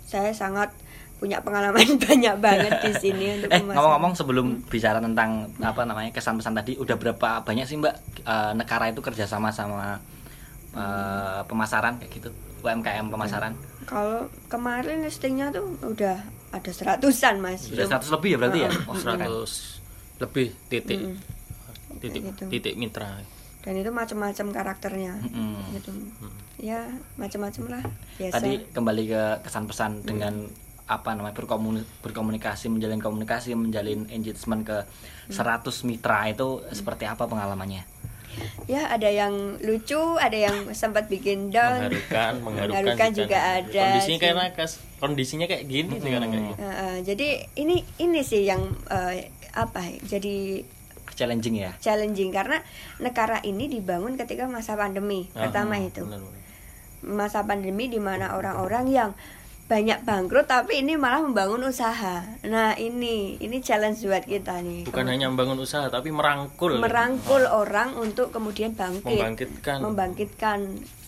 saya 0.06 0.32
sangat 0.32 0.72
punya 1.16 1.40
pengalaman 1.42 1.96
banyak 2.06 2.36
banget 2.44 2.72
di 2.84 2.92
sini 3.00 3.40
untuk 3.40 3.50
Eh 3.50 3.62
ngomong-ngomong 3.64 4.14
sebelum 4.14 4.48
bicara 4.68 5.00
tentang 5.00 5.48
apa 5.64 5.82
namanya 5.88 6.12
kesan 6.12 6.36
pesan 6.38 6.54
tadi, 6.54 6.75
udah 6.75 6.96
berapa 7.00 7.42
banyak 7.42 7.66
sih 7.66 7.80
Mbak 7.80 7.96
eh, 8.24 8.52
negara 8.54 8.92
itu 8.92 9.00
kerjasama 9.00 9.50
sama 9.50 9.98
eh, 10.75 11.42
pemasaran 11.48 11.98
kayak 12.04 12.12
gitu, 12.12 12.30
UMKM 12.62 13.08
pemasaran? 13.10 13.56
Kalau 13.88 14.28
kemarin 14.52 15.06
listingnya 15.06 15.54
tuh 15.56 15.78
udah 15.82 16.20
ada 16.52 16.72
seratusan 16.72 17.40
mas. 17.44 17.68
Sudah 17.68 17.88
100 17.88 18.16
lebih 18.16 18.30
ya 18.36 18.38
berarti 18.40 18.60
ya? 18.64 18.70
Oh, 18.88 18.96
Oh. 18.96 19.48
100 19.48 20.24
lebih 20.24 20.48
titik. 20.72 21.00
Mm-mm. 21.00 22.00
Titik 22.00 22.22
gitu. 22.28 22.44
titik 22.52 22.74
mitra. 22.75 23.24
Dan 23.65 23.74
itu 23.75 23.89
macam-macam 23.89 24.45
karakternya. 24.53 25.13
Mm-mm. 25.25 25.74
Gitu. 25.74 25.89
Ya 26.62 26.86
macam-macam 27.17 27.63
lah. 27.67 27.84
Biasa. 28.15 28.34
Tadi 28.38 28.51
kembali 28.69 29.03
ke 29.05 29.24
kesan 29.41 29.65
pesan 29.65 29.91
dengan 30.01 30.45
apa 30.86 31.17
namanya 31.17 31.34
berkomuni- 31.34 31.81
berkomunikasi, 32.00 32.69
menjalin 32.69 33.01
komunikasi, 33.01 33.57
menjalin 33.57 34.05
engagement 34.07 34.62
ke 34.62 34.86
100 35.27 35.65
mitra 35.81 36.29
itu 36.29 36.62
seperti 36.69 37.10
apa 37.10 37.25
pengalamannya? 37.25 37.81
Ya 38.67 38.91
ada 38.91 39.07
yang 39.07 39.57
lucu, 39.63 39.98
ada 40.19 40.36
yang 40.36 40.69
sempat 40.72 41.07
bikin 41.07 41.50
down. 41.50 41.88
Mengharukan, 41.88 42.34
mengharukan, 42.45 42.84
Mengharukan 42.84 43.10
juga 43.15 43.38
ada 43.57 43.81
Kondisinya 43.81 44.05
sih. 44.13 44.22
kayak 44.22 44.53
kas- 44.53 44.81
kondisinya 44.95 45.45
kayak 45.48 45.65
gini 45.65 45.95
sekarang 45.98 46.29
kayak 46.29 46.43
gitu. 46.45 46.60
Uh, 46.60 46.67
uh, 46.67 46.95
jadi 47.01 47.27
ini 47.55 47.75
ini 47.98 48.19
sih 48.22 48.43
yang 48.43 48.62
uh, 48.86 49.13
apa? 49.55 49.79
ya, 49.81 50.19
Jadi 50.19 50.62
Challenging 51.15 51.55
ya? 51.55 51.72
challenging 51.79 52.29
karena 52.29 52.60
negara 53.00 53.39
ini 53.41 53.72
dibangun 53.72 54.19
ketika 54.19 54.51
masa 54.51 54.75
pandemi 54.75 55.31
Ah, 55.31 55.48
pertama 55.48 55.79
ah, 55.79 55.88
itu 55.88 56.03
benar, 56.03 56.19
benar. 56.19 56.43
masa 57.07 57.39
pandemi 57.48 57.88
di 57.88 58.03
mana 58.03 58.36
orang-orang 58.36 58.86
yang 58.91 59.10
banyak 59.65 60.05
bangkrut 60.05 60.45
tapi 60.45 60.86
ini 60.86 60.93
malah 60.93 61.25
membangun 61.25 61.65
usaha. 61.65 62.22
Nah 62.45 62.77
ini 62.77 63.41
ini 63.41 63.57
challenge 63.65 64.05
buat 64.05 64.22
kita 64.22 64.62
nih. 64.62 64.86
Bukan 64.86 65.10
hanya 65.10 65.25
membangun 65.25 65.57
usaha 65.57 65.89
tapi 65.89 66.13
merangkul. 66.13 66.77
merangkul 66.77 67.41
orang 67.50 67.98
untuk 67.98 68.29
kemudian 68.29 68.77
bangkit. 68.77 69.17
Membangkitkan. 69.17 69.77
membangkitkan 69.81 70.60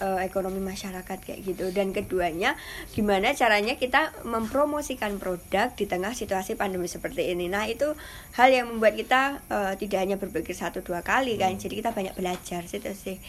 eh, 0.01 0.19
ekonomi 0.25 0.57
masyarakat 0.57 1.17
kayak 1.21 1.39
gitu. 1.45 1.69
Dan 1.69 1.93
keduanya 1.93 2.57
gimana 2.97 3.37
caranya 3.37 3.77
kita 3.77 4.25
mempromosikan 4.25 5.21
produk 5.21 5.69
di 5.77 5.85
tengah 5.85 6.17
situasi 6.17 6.57
pandemi 6.57 6.89
seperti 6.89 7.29
ini. 7.29 7.53
Nah 7.53 7.69
itu 7.69 7.93
hal 8.41 8.49
yang 8.49 8.73
membuat 8.73 8.97
kita 8.97 9.37
eh, 9.53 9.73
tidak 9.77 9.99
hanya 10.01 10.17
berpikir 10.17 10.57
satu 10.57 10.81
dua 10.81 11.05
kali 11.05 11.37
kan. 11.37 11.53
Jadi 11.61 11.77
kita 11.77 11.93
banyak 11.93 12.17
belajar 12.17 12.65
situ 12.65 12.89
sih. 12.97 13.21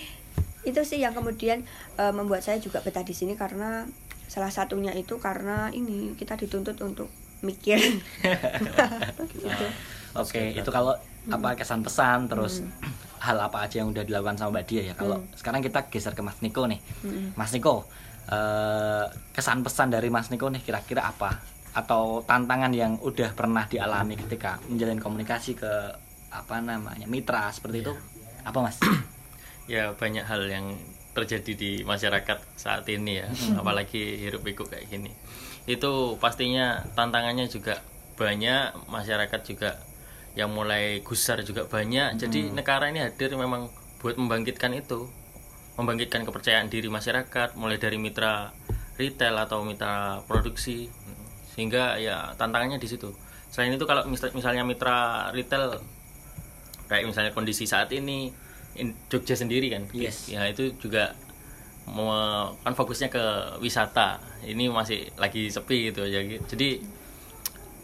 Itu 0.65 0.89
sih 0.89 1.05
yang 1.05 1.13
kemudian 1.13 1.69
eh, 2.01 2.13
membuat 2.17 2.49
saya 2.49 2.57
juga 2.65 2.81
betah 2.81 3.05
di 3.05 3.13
sini 3.13 3.37
karena 3.37 3.85
salah 4.29 4.53
satunya 4.53 4.93
itu 4.93 5.17
karena 5.17 5.73
ini 5.73 6.13
kita 6.15 6.37
dituntut 6.37 6.77
untuk 6.85 7.09
mikir 7.41 7.81
gitu. 9.35 9.67
Oke, 10.17 10.53
itu 10.53 10.71
kalau 10.71 10.95
apa 11.29 11.57
kesan 11.57 11.85
pesan 11.85 12.29
terus 12.29 12.65
hal 13.25 13.37
apa 13.41 13.67
aja 13.67 13.83
yang 13.83 13.91
udah 13.91 14.05
dilakukan 14.07 14.39
sama 14.39 14.61
Mbak 14.61 14.65
Dia 14.69 14.83
ya. 14.93 14.95
Kalau 14.95 15.25
sekarang 15.35 15.61
kita 15.65 15.89
geser 15.91 16.15
ke 16.15 16.23
Mas 16.23 16.39
Niko 16.41 16.69
nih. 16.69 16.81
Mas 17.35 17.51
Niko, 17.51 17.89
eh, 18.31 19.05
kesan 19.35 19.63
pesan 19.63 19.91
dari 19.91 20.09
Mas 20.09 20.31
Niko 20.31 20.49
nih 20.53 20.63
kira-kira 20.63 21.09
apa? 21.09 21.39
Atau 21.77 22.25
tantangan 22.25 22.73
yang 22.75 22.97
udah 23.01 23.35
pernah 23.37 23.69
dialami 23.69 24.19
ketika 24.19 24.59
menjalin 24.67 24.99
komunikasi 24.99 25.55
ke 25.55 25.73
apa 26.29 26.61
namanya 26.61 27.07
mitra 27.09 27.49
seperti 27.55 27.87
itu? 27.87 27.95
Apa 28.45 28.59
Mas? 28.65 28.79
ya 29.73 29.93
banyak 29.95 30.25
hal 30.25 30.43
yang 30.49 30.67
terjadi 31.19 31.53
di 31.59 31.73
masyarakat 31.83 32.39
saat 32.55 32.87
ini 32.87 33.23
ya 33.23 33.29
apalagi 33.59 34.23
hirup 34.23 34.47
pikuk 34.47 34.71
kayak 34.71 34.87
gini. 34.87 35.11
Itu 35.69 36.17
pastinya 36.23 36.87
tantangannya 36.95 37.51
juga 37.51 37.83
banyak 38.17 38.89
masyarakat 38.89 39.41
juga 39.47 39.77
yang 40.39 40.55
mulai 40.55 41.03
gusar 41.03 41.43
juga 41.43 41.67
banyak. 41.67 42.17
Jadi 42.17 42.55
negara 42.55 42.89
ini 42.89 43.03
hadir 43.03 43.35
memang 43.35 43.69
buat 43.99 44.15
membangkitkan 44.15 44.71
itu 44.79 45.11
membangkitkan 45.79 46.27
kepercayaan 46.27 46.67
diri 46.71 46.91
masyarakat 46.91 47.55
mulai 47.55 47.79
dari 47.79 47.99
mitra 47.99 48.55
retail 48.99 49.35
atau 49.39 49.63
mitra 49.63 50.23
produksi. 50.27 50.91
Sehingga 51.55 51.99
ya 51.99 52.35
tantangannya 52.39 52.79
di 52.79 52.87
situ. 52.87 53.11
Selain 53.51 53.75
itu 53.75 53.83
kalau 53.87 54.07
mis- 54.07 54.35
misalnya 54.35 54.63
mitra 54.63 55.31
retail 55.35 55.83
kayak 56.89 57.05
misalnya 57.05 57.37
kondisi 57.37 57.69
saat 57.69 57.93
ini 57.93 58.33
in- 58.79 58.97
Jogja 59.07 59.35
sendiri 59.35 59.69
kan 59.69 59.85
Yes. 59.91 60.27
ya 60.27 60.47
itu 60.47 60.73
juga 60.77 61.13
mau 61.89 62.13
kan 62.59 62.73
fokusnya 62.73 63.09
ke 63.09 63.25
wisata. 63.59 64.21
Ini 64.41 64.69
masih 64.69 65.09
lagi 65.17 65.49
sepi 65.49 65.89
gitu 65.89 66.05
aja 66.05 66.21
jadi 66.45 66.79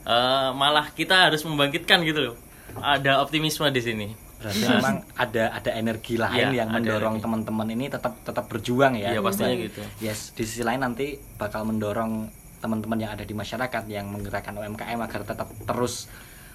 eh, 0.05 0.51
malah 0.53 0.93
kita 0.93 1.29
harus 1.29 1.43
membangkitkan 1.43 2.05
gitu 2.05 2.21
loh. 2.23 2.37
Ada 2.77 3.21
optimisme 3.21 3.65
di 3.71 3.81
sini. 3.81 4.09
Berarti 4.37 4.61
memang 4.69 4.97
ada 5.17 5.57
ada 5.57 5.71
energi 5.73 6.21
lain 6.21 6.53
Iya, 6.53 6.65
yang 6.65 6.69
mendorong 6.69 7.17
teman-teman 7.17 7.65
ini 7.71 7.89
tetap 7.89 8.13
tetap 8.21 8.45
berjuang 8.45 8.93
ya. 8.93 9.17
Iya, 9.17 9.21
pastinya 9.25 9.57
gitu. 9.57 9.81
Yes, 9.99 10.37
di 10.37 10.45
sisi 10.45 10.61
lain 10.61 10.85
nanti 10.85 11.17
bakal 11.41 11.65
mendorong 11.65 12.29
teman-teman 12.61 12.97
yang 12.97 13.13
ada 13.13 13.25
di 13.25 13.33
masyarakat 13.33 13.89
yang 13.89 14.09
menggerakkan 14.09 14.53
UMKM 14.53 14.97
agar 14.99 15.21
tetap 15.25 15.49
terus 15.65 16.09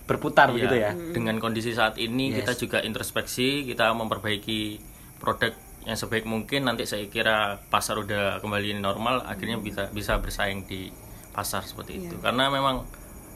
berputar 0.10 0.50
begitu 0.50 0.74
ya. 0.74 0.98
Iya, 0.98 1.14
dengan 1.14 1.38
kondisi 1.38 1.70
saat 1.78 2.02
ini 2.02 2.34
Yes. 2.34 2.42
kita 2.42 2.52
juga 2.58 2.78
introspeksi 2.82 3.70
kita 3.70 3.94
memperbaiki 3.94 4.82
produk 5.22 5.54
yang 5.86 5.94
sebaik 5.96 6.26
mungkin 6.26 6.66
nanti 6.66 6.90
saya 6.90 7.06
kira 7.08 7.62
pasar 7.70 8.02
udah 8.02 8.42
kembali 8.42 8.82
normal 8.82 9.22
akhirnya 9.30 9.62
bisa 9.62 9.94
bisa 9.94 10.18
bersaing 10.18 10.66
di 10.66 10.90
pasar 11.30 11.62
seperti 11.62 12.10
itu. 12.10 12.16
Karena 12.20 12.50
memang 12.50 12.90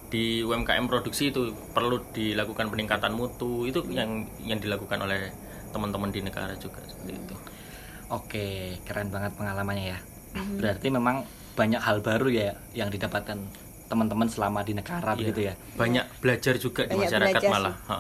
di 0.10 0.42
UMKM 0.42 0.86
produksi 0.90 1.30
itu 1.30 1.54
perlu 1.74 2.02
dilakukan 2.14 2.70
peningkatan 2.70 3.14
mutu 3.14 3.70
itu 3.70 3.86
yang 3.90 4.26
yang 4.42 4.58
dilakukan 4.58 4.98
oleh 5.02 5.30
teman-teman 5.74 6.10
di 6.10 6.22
negara 6.26 6.54
juga 6.58 6.82
seperti 6.86 7.14
itu. 7.18 7.36
Oke, 8.14 8.78
keren 8.86 9.10
banget 9.10 9.34
pengalamannya 9.38 9.98
ya. 9.98 10.00
Berarti 10.58 10.90
memang 10.94 11.26
banyak 11.54 11.82
hal 11.82 12.02
baru 12.02 12.30
ya 12.30 12.58
yang 12.74 12.90
didapatkan 12.90 13.38
teman-teman 13.94 14.26
selama 14.26 14.66
di 14.66 14.74
negara 14.74 15.14
begitu 15.14 15.46
ya. 15.46 15.54
banyak 15.78 16.06
belajar 16.18 16.58
juga 16.58 16.90
di 16.90 16.98
Banyak 16.98 17.06
masyarakat 17.06 17.42
belajar 17.42 17.54
malah. 17.54 17.76
Ha. 17.86 17.98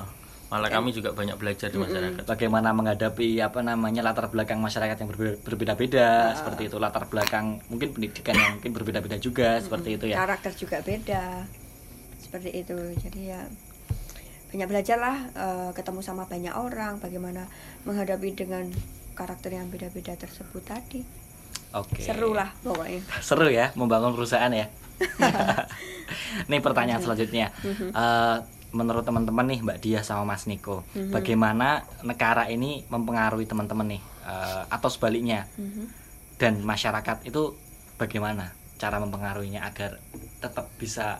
malah 0.53 0.69
kami 0.69 0.93
juga 0.93 1.09
banyak 1.17 1.33
belajar 1.41 1.73
di 1.73 1.81
masyarakat. 1.81 2.29
Bagaimana 2.29 2.69
menghadapi 2.77 3.41
apa 3.41 3.65
namanya 3.65 4.05
latar 4.05 4.29
belakang 4.29 4.61
masyarakat 4.61 5.01
yang 5.01 5.09
berbe- 5.09 5.41
berbeda-beda 5.41 6.37
seperti 6.37 6.69
itu. 6.69 6.77
Latar 6.77 7.09
belakang 7.09 7.57
mungkin 7.73 7.89
pendidikan 7.89 8.37
yang 8.37 8.61
mungkin 8.61 8.69
berbeda-beda 8.69 9.17
juga 9.17 9.57
seperti 9.57 9.97
itu 9.97 10.05
ya. 10.13 10.21
karakter 10.21 10.53
juga 10.53 10.77
beda 10.85 11.49
seperti 12.21 12.49
itu. 12.53 12.77
Jadi 13.01 13.33
ya 13.33 13.41
banyak 14.53 14.67
belajar 14.69 14.97
lah 15.01 15.17
eh, 15.33 15.69
ketemu 15.73 16.05
sama 16.05 16.29
banyak 16.29 16.53
orang 16.53 17.01
bagaimana 17.01 17.49
menghadapi 17.89 18.37
dengan 18.37 18.69
karakter 19.17 19.57
yang 19.57 19.73
beda-beda 19.73 20.13
tersebut 20.13 20.61
tadi. 20.61 21.01
Oke. 21.73 22.05
seru 22.05 22.37
lah 22.37 22.53
pokoknya. 22.61 23.01
Seru 23.25 23.49
ya 23.49 23.73
membangun 23.73 24.13
perusahaan 24.13 24.53
ya. 24.53 24.69
nih 26.49 26.59
pertanyaan 26.59 26.99
selanjutnya. 26.99 27.51
Eh, 27.63 28.37
menurut 28.71 29.01
teman-teman 29.01 29.45
nih 29.45 29.59
Mbak 29.61 29.79
Dia 29.79 29.99
sama 30.01 30.25
Mas 30.25 30.45
Niko, 30.45 30.81
bagaimana 31.09 31.67
negara 32.01 32.47
ini 32.47 32.83
mempengaruhi 32.87 33.45
teman-teman 33.45 33.87
nih 33.89 34.03
Eh, 34.23 34.63
atau 34.71 34.87
sebaliknya 34.87 35.51
Mhm. 35.59 35.83
dan 36.39 36.63
masyarakat 36.63 37.27
itu 37.27 37.59
bagaimana 37.99 38.55
cara 38.79 38.95
mempengaruhinya 38.95 39.67
agar 39.67 39.99
tetap 40.39 40.71
bisa 40.79 41.19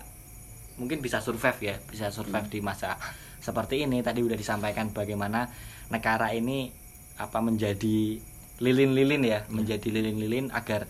mungkin 0.80 1.04
bisa 1.04 1.20
survive 1.20 1.60
ya, 1.60 1.76
bisa 1.84 2.08
survive 2.10 2.48
di 2.48 2.64
masa 2.64 2.96
seperti 3.38 3.84
ini. 3.84 4.00
Tadi 4.00 4.24
udah 4.24 4.40
disampaikan 4.40 4.96
bagaimana 4.96 5.52
negara 5.92 6.32
ini 6.32 6.72
apa 7.20 7.44
menjadi 7.44 8.24
lilin-lilin 8.64 9.22
ya, 9.22 9.44
menjadi 9.52 9.92
lilin-lilin 9.92 10.48
agar 10.56 10.88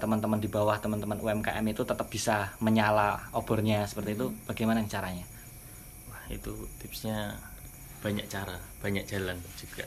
teman-teman 0.00 0.40
di 0.40 0.48
bawah 0.48 0.80
teman-teman 0.80 1.20
UMKM 1.20 1.64
itu 1.68 1.84
tetap 1.84 2.08
bisa 2.08 2.56
menyala 2.64 3.28
obornya 3.36 3.84
seperti 3.84 4.16
itu. 4.16 4.32
Bagaimana 4.48 4.80
caranya? 4.88 5.28
Wah, 6.08 6.24
itu 6.32 6.52
tipsnya 6.80 7.36
banyak 8.00 8.26
cara 8.32 8.56
banyak 8.80 9.04
jalan 9.04 9.36
juga 9.60 9.84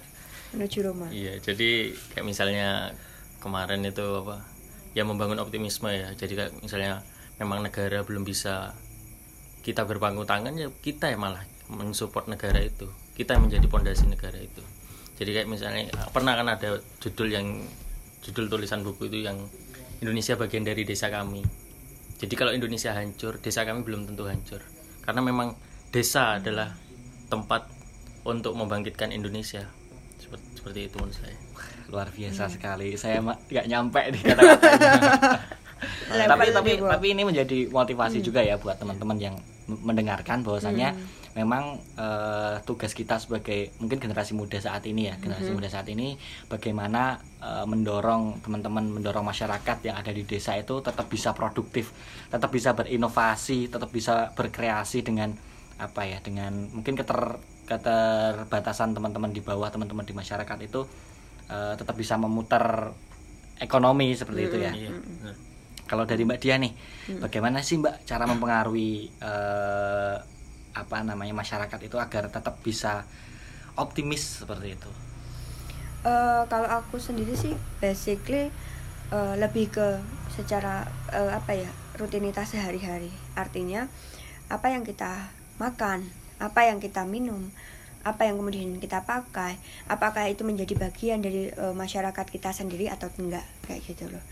menuju 0.54 0.86
Roma 0.86 1.10
Iya, 1.10 1.42
jadi 1.42 1.90
kayak 2.14 2.26
misalnya 2.26 2.94
kemarin 3.42 3.82
itu 3.84 4.06
apa? 4.22 4.46
Ya 4.94 5.02
membangun 5.02 5.42
optimisme 5.42 5.90
ya. 5.90 6.14
Jadi 6.14 6.38
kayak 6.38 6.62
misalnya 6.62 7.02
memang 7.42 7.66
negara 7.66 8.06
belum 8.06 8.22
bisa 8.22 8.78
kita 9.66 9.90
berpangku 9.90 10.30
tangan 10.30 10.54
ya 10.54 10.70
kita 10.70 11.10
yang 11.10 11.26
malah 11.26 11.42
mensupport 11.74 12.30
negara 12.30 12.62
itu. 12.62 12.86
Kita 13.18 13.34
yang 13.34 13.50
menjadi 13.50 13.66
pondasi 13.66 14.06
negara 14.06 14.38
itu. 14.38 14.62
Jadi 15.18 15.30
kayak 15.34 15.50
misalnya 15.50 15.90
pernah 16.14 16.38
kan 16.38 16.48
ada 16.54 16.78
judul 17.02 17.34
yang 17.34 17.66
judul 18.24 18.48
tulisan 18.48 18.82
buku 18.82 19.12
itu 19.12 19.28
yang 19.28 19.38
Indonesia 20.00 20.40
bagian 20.40 20.64
dari 20.64 20.88
desa 20.88 21.12
kami. 21.12 21.44
Jadi 22.20 22.34
kalau 22.40 22.56
Indonesia 22.56 22.96
hancur, 22.96 23.44
desa 23.44 23.68
kami 23.68 23.84
belum 23.84 24.08
tentu 24.08 24.24
hancur. 24.24 24.64
Karena 25.04 25.20
memang 25.20 25.60
desa 25.92 26.40
adalah 26.40 26.72
tempat 27.28 27.68
untuk 28.24 28.56
membangkitkan 28.56 29.12
Indonesia. 29.12 29.68
Seperti, 30.16 30.48
seperti 30.56 30.80
itu 30.88 30.96
menurut 31.04 31.16
saya. 31.20 31.38
Luar 31.92 32.08
biasa 32.16 32.48
sekali. 32.48 32.96
Saya 32.96 33.20
nggak 33.20 33.68
nyampe 33.68 34.02
di 34.16 34.20
kata-katanya. 34.24 34.92
Level 36.16 36.30
tapi 36.32 36.46
tapi 36.56 36.72
tapi 36.80 37.06
ini 37.12 37.28
menjadi 37.28 37.68
motivasi 37.68 38.24
juga 38.24 38.40
ya 38.40 38.56
buat 38.56 38.80
teman-teman 38.80 39.20
yang 39.20 39.36
mendengarkan 39.68 40.40
bahwasanya 40.48 40.96
memang 41.34 41.82
eh, 41.98 42.56
tugas 42.62 42.94
kita 42.94 43.18
sebagai 43.18 43.74
mungkin 43.82 43.98
generasi 43.98 44.38
muda 44.38 44.62
saat 44.62 44.86
ini 44.86 45.10
ya 45.10 45.18
generasi 45.18 45.50
muda 45.50 45.66
saat 45.66 45.90
ini 45.90 46.14
bagaimana 46.46 47.18
eh, 47.42 47.66
mendorong 47.66 48.46
teman-teman 48.46 48.86
mendorong 49.02 49.26
masyarakat 49.26 49.78
yang 49.82 49.98
ada 49.98 50.14
di 50.14 50.24
desa 50.30 50.54
itu 50.54 50.78
tetap 50.86 51.10
bisa 51.10 51.34
produktif 51.34 51.90
tetap 52.30 52.54
bisa 52.54 52.78
berinovasi 52.78 53.66
tetap 53.68 53.90
bisa 53.90 54.30
berkreasi 54.38 55.02
dengan 55.02 55.34
apa 55.82 56.06
ya 56.06 56.22
dengan 56.22 56.70
mungkin 56.70 56.94
keter 56.94 57.42
keterbatasan 57.66 58.94
teman-teman 58.94 59.34
di 59.34 59.42
bawah 59.42 59.74
teman-teman 59.74 60.06
di 60.06 60.14
masyarakat 60.14 60.58
itu 60.62 60.86
eh, 61.50 61.74
tetap 61.74 61.98
bisa 61.98 62.14
memutar 62.22 62.94
ekonomi 63.58 64.14
seperti 64.14 64.42
itu 64.50 64.58
ya. 64.60 64.72
Iya, 64.74 64.92
benar. 64.92 65.36
kalau 65.84 66.10
dari 66.10 66.26
Mbak 66.26 66.40
Dia 66.42 66.58
nih, 66.58 66.74
bagaimana 67.22 67.62
sih 67.62 67.78
Mbak 67.78 68.08
cara 68.08 68.26
mempengaruhi 68.26 69.14
eh, 69.14 70.16
apa 70.74 71.06
namanya 71.06 71.38
masyarakat 71.38 71.80
itu 71.86 71.98
agar 72.02 72.30
tetap 72.30 72.60
bisa 72.66 73.06
optimis 73.78 74.42
seperti 74.42 74.78
itu? 74.78 74.92
Eh, 76.04 76.44
kalau 76.52 76.68
aku 76.68 77.00
sendiri 77.00 77.32
sih 77.32 77.56
basically 77.80 78.52
eh, 79.14 79.36
lebih 79.40 79.72
ke 79.72 79.88
secara 80.34 80.84
eh, 81.14 81.32
apa 81.32 81.56
ya 81.56 81.70
rutinitas 81.96 82.52
sehari-hari 82.52 83.14
artinya 83.38 83.86
apa 84.50 84.74
yang 84.74 84.82
kita 84.84 85.30
makan 85.62 86.04
apa 86.42 86.68
yang 86.68 86.82
kita 86.82 87.06
minum 87.06 87.54
apa 88.04 88.28
yang 88.28 88.36
kemudian 88.36 88.84
kita 88.84 89.08
pakai 89.08 89.56
apakah 89.88 90.28
itu 90.28 90.44
menjadi 90.44 90.76
bagian 90.76 91.24
dari 91.24 91.48
eh, 91.54 91.76
masyarakat 91.76 92.26
kita 92.28 92.52
sendiri 92.52 92.92
atau 92.92 93.08
enggak 93.16 93.48
kayak 93.64 93.88
gitu 93.88 94.12
loh 94.12 94.24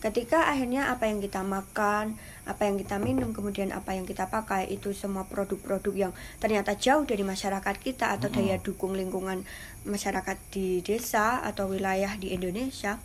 ketika 0.00 0.48
akhirnya 0.48 0.88
apa 0.88 1.12
yang 1.12 1.20
kita 1.20 1.44
makan 1.44 2.16
apa 2.48 2.64
yang 2.64 2.80
kita 2.80 2.96
minum 2.96 3.36
kemudian 3.36 3.68
apa 3.70 3.92
yang 3.92 4.08
kita 4.08 4.32
pakai 4.32 4.72
itu 4.72 4.96
semua 4.96 5.28
produk-produk 5.28 5.92
yang 6.08 6.12
ternyata 6.40 6.72
jauh 6.74 7.04
dari 7.04 7.20
masyarakat 7.20 7.76
kita 7.76 8.16
atau 8.16 8.32
daya 8.32 8.56
dukung 8.56 8.96
lingkungan 8.96 9.44
masyarakat 9.84 10.40
di 10.48 10.80
desa 10.80 11.44
atau 11.44 11.68
wilayah 11.68 12.16
di 12.16 12.32
Indonesia 12.32 12.96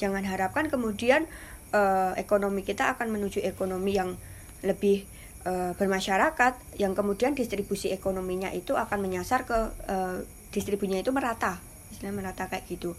jangan 0.00 0.24
harapkan 0.24 0.72
kemudian 0.72 1.28
eh, 1.76 2.12
ekonomi 2.16 2.64
kita 2.64 2.96
akan 2.96 3.12
menuju 3.12 3.44
ekonomi 3.44 4.00
yang 4.00 4.16
lebih 4.64 5.04
eh, 5.44 5.72
bermasyarakat 5.76 6.80
yang 6.80 6.96
kemudian 6.96 7.36
distribusi 7.36 7.92
ekonominya 7.92 8.48
itu 8.56 8.72
akan 8.72 9.04
menyasar 9.04 9.44
ke 9.44 9.58
eh, 9.84 10.24
distribusinya 10.48 11.04
itu 11.04 11.12
merata 11.12 11.60
istilah 11.92 12.12
merata 12.12 12.46
kayak 12.48 12.68
gitu. 12.68 12.94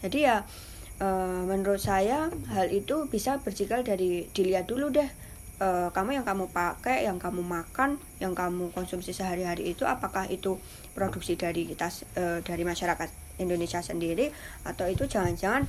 Jadi 0.00 0.24
ya 0.24 0.46
eh, 1.00 1.42
menurut 1.48 1.80
saya 1.80 2.28
hal 2.52 2.68
itu 2.68 3.08
bisa 3.08 3.40
bercikal 3.40 3.80
dari 3.80 4.28
dilihat 4.30 4.68
dulu 4.68 4.92
deh 4.92 5.08
eh, 5.60 5.88
kamu 5.90 6.20
yang 6.20 6.26
kamu 6.28 6.52
pakai 6.52 7.08
yang 7.08 7.16
kamu 7.16 7.40
makan 7.40 7.96
yang 8.20 8.36
kamu 8.36 8.70
konsumsi 8.76 9.16
sehari-hari 9.16 9.72
itu 9.72 9.88
apakah 9.88 10.28
itu 10.28 10.60
produksi 10.92 11.34
dari 11.40 11.64
kita 11.66 11.88
eh, 12.20 12.38
dari 12.44 12.62
masyarakat 12.62 13.08
Indonesia 13.40 13.80
sendiri 13.80 14.28
atau 14.68 14.86
itu 14.86 15.08
jangan-jangan 15.08 15.64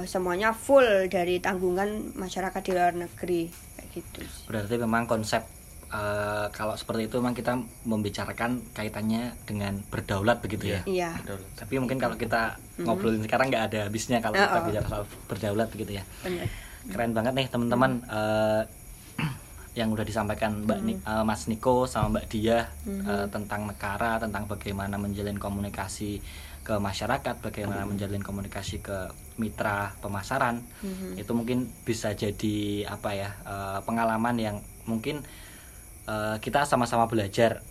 eh, 0.00 0.06
semuanya 0.08 0.56
full 0.56 1.06
dari 1.12 1.38
tanggungan 1.38 2.16
masyarakat 2.16 2.60
di 2.64 2.72
luar 2.72 2.96
negeri 2.96 3.52
kayak 3.76 3.88
gitu. 3.92 4.20
Berarti 4.48 4.74
memang 4.80 5.04
konsep 5.04 5.59
eh, 5.90 6.46
kalau 6.50 6.72
seperti 6.72 7.06
itu 7.06 7.18
memang 7.18 7.32
kita 7.32 7.52
membicarakan 7.84 8.62
kaitannya 8.70 9.34
dengan 9.42 9.82
berdaulat 9.84 10.38
begitu 10.38 10.70
ya. 10.70 10.80
iya 10.84 11.10
Betul. 11.16 11.42
Tapi 11.54 11.74
mungkin 11.76 11.98
kalau 11.98 12.14
kita 12.14 12.54
ngobrolin 12.78 13.20
sekarang 13.20 13.48
nggak 13.48 13.64
ada 13.68 13.78
habisnya 13.84 14.18
kalau 14.18 14.34
kita 14.34 14.48
Oh, 14.48 14.56
oh. 14.56 14.66
bicara 14.66 14.86
soal 14.86 15.04
berdaulat 15.26 15.68
begitu 15.68 15.92
ya. 15.92 16.04
benar 16.20 16.46
Keren 16.82 17.12
banget 17.12 17.32
nih 17.34 17.46
teman-teman 17.46 17.92
eh, 18.02 18.62
yang 19.72 19.88
udah 19.88 20.02
disampaikan 20.02 20.64
Mbak 20.64 20.80
Ni- 20.80 20.98
eh, 20.98 21.24
Mas 21.24 21.46
Niko 21.46 21.84
sama 21.84 22.16
Mbak 22.16 22.26
Dia 22.28 22.70
eh, 22.86 23.26
tentang 23.28 23.66
negara, 23.66 24.16
tentang 24.16 24.46
bagaimana 24.46 24.94
menjalin 24.94 25.36
komunikasi 25.36 26.22
ke 26.60 26.76
masyarakat, 26.76 27.40
bagaimana 27.40 27.82
menjalin 27.82 28.20
komunikasi 28.20 28.78
ke 28.78 29.08
mitra 29.36 29.96
pemasaran. 29.98 30.60
Itu 31.16 31.32
mungkin 31.32 31.72
bisa 31.82 32.12
jadi 32.12 32.56
apa 32.86 33.10
ya 33.12 33.30
eh, 33.42 33.78
pengalaman 33.80 34.36
yang 34.36 34.56
mungkin 34.84 35.22
eh, 36.10 36.36
kita 36.42 36.66
sama-sama 36.66 37.06
belajar 37.06 37.62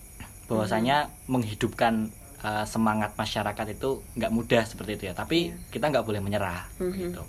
bahwasanya 0.48 0.96
menghidupkan 1.28 2.08
eh, 2.40 2.64
semangat 2.64 3.12
masyarakat 3.14 3.66
itu 3.70 4.00
nggak 4.16 4.32
mudah 4.32 4.62
seperti 4.64 4.96
itu 4.96 5.04
ya. 5.06 5.14
Tapi 5.14 5.38
kita 5.68 5.92
nggak 5.92 6.02
boleh 6.02 6.18
menyerah 6.18 6.64
gitu. 6.80 7.20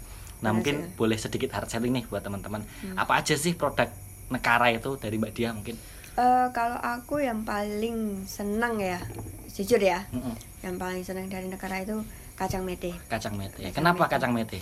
Nah 0.42 0.50
Benar 0.50 0.54
mungkin 0.56 0.76
sih. 0.82 0.96
boleh 0.98 1.18
sedikit 1.20 1.50
hard 1.54 1.70
selling 1.70 1.94
nih 1.94 2.06
buat 2.08 2.24
teman-teman. 2.24 2.64
Apa 2.96 3.20
aja 3.20 3.36
sih 3.36 3.54
produk 3.54 3.92
negara 4.32 4.72
itu 4.72 4.96
dari 4.96 5.20
Mbak 5.20 5.32
Dia 5.36 5.52
mungkin? 5.52 5.76
Eh, 6.12 6.48
kalau 6.52 6.76
aku 6.78 7.22
yang 7.22 7.44
paling 7.44 8.26
senang 8.26 8.76
ya 8.76 9.00
jujur 9.52 9.80
ya 9.80 10.04
Mm-mm. 10.12 10.36
yang 10.60 10.76
paling 10.76 11.04
senang 11.04 11.28
dari 11.28 11.48
negara 11.48 11.80
itu 11.80 12.04
kacang 12.36 12.64
mete 12.64 12.92
Kacang 13.08 13.36
mete. 13.36 13.60
Kacang 13.64 13.76
Kenapa 13.76 14.04
mete. 14.08 14.12
kacang 14.16 14.32
mete? 14.32 14.60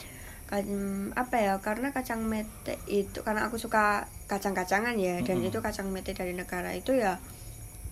Kan- 0.50 1.14
apa 1.14 1.36
ya 1.38 1.54
karena 1.62 1.94
kacang 1.94 2.26
mete 2.26 2.82
itu 2.90 3.22
karena 3.22 3.46
aku 3.46 3.62
suka 3.62 4.10
kacang-kacangan 4.26 4.98
ya 4.98 5.22
dan 5.22 5.38
Mm-mm. 5.38 5.50
itu 5.54 5.62
kacang 5.62 5.94
mete 5.94 6.18
dari 6.18 6.34
negara 6.34 6.74
itu 6.74 6.98
ya 6.98 7.22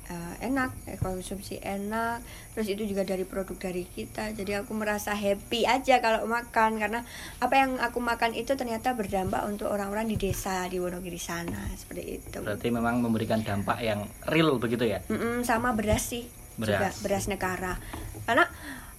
eh, 0.10 0.34
enak 0.42 0.74
eh, 0.90 0.98
konsumsi 0.98 1.62
enak 1.62 2.18
terus 2.58 2.74
itu 2.74 2.82
juga 2.90 3.06
dari 3.06 3.30
produk 3.30 3.54
dari 3.62 3.86
kita 3.86 4.34
jadi 4.34 4.66
aku 4.66 4.74
merasa 4.74 5.14
happy 5.14 5.70
aja 5.70 6.02
kalau 6.02 6.26
makan 6.26 6.82
karena 6.82 7.06
apa 7.38 7.54
yang 7.54 7.78
aku 7.78 8.02
makan 8.02 8.34
itu 8.34 8.58
ternyata 8.58 8.98
berdampak 8.98 9.46
untuk 9.46 9.70
orang-orang 9.70 10.10
di 10.10 10.18
desa 10.18 10.66
di 10.66 10.82
Wonogiri 10.82 11.22
sana 11.22 11.62
seperti 11.78 12.04
itu 12.18 12.42
Berarti 12.42 12.74
memang 12.74 13.06
memberikan 13.06 13.38
dampak 13.38 13.86
yang 13.86 14.02
real 14.26 14.58
begitu 14.58 14.82
ya? 14.82 14.98
Mm-mm, 15.06 15.46
sama 15.46 15.78
beras 15.78 16.10
sih 16.10 16.26
juga 16.58 16.90
Beras. 16.90 17.06
beras 17.06 17.26
negara 17.30 17.78
karena 18.26 18.50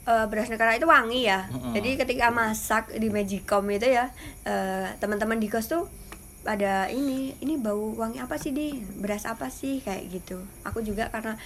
eh, 0.09 0.25
beras 0.33 0.49
negara 0.49 0.73
itu 0.73 0.88
wangi 0.88 1.29
ya 1.29 1.44
Mm-mm. 1.53 1.77
jadi 1.77 1.90
ketika 2.01 2.33
masak 2.33 2.97
di 2.97 3.12
Magicom 3.12 3.68
itu 3.68 3.92
ya 3.92 4.09
eh, 4.49 4.88
teman-teman 4.97 5.37
di 5.37 5.53
kos 5.53 5.68
tuh 5.68 5.85
pada 6.49 6.88
ini 6.88 7.37
ini 7.44 7.61
bau 7.61 7.92
wangi 7.92 8.25
apa 8.25 8.40
sih 8.40 8.57
di 8.57 8.73
beras 8.97 9.29
apa 9.29 9.53
sih 9.53 9.85
kayak 9.85 10.09
gitu 10.09 10.40
aku 10.64 10.81
juga 10.81 11.12
karena 11.12 11.37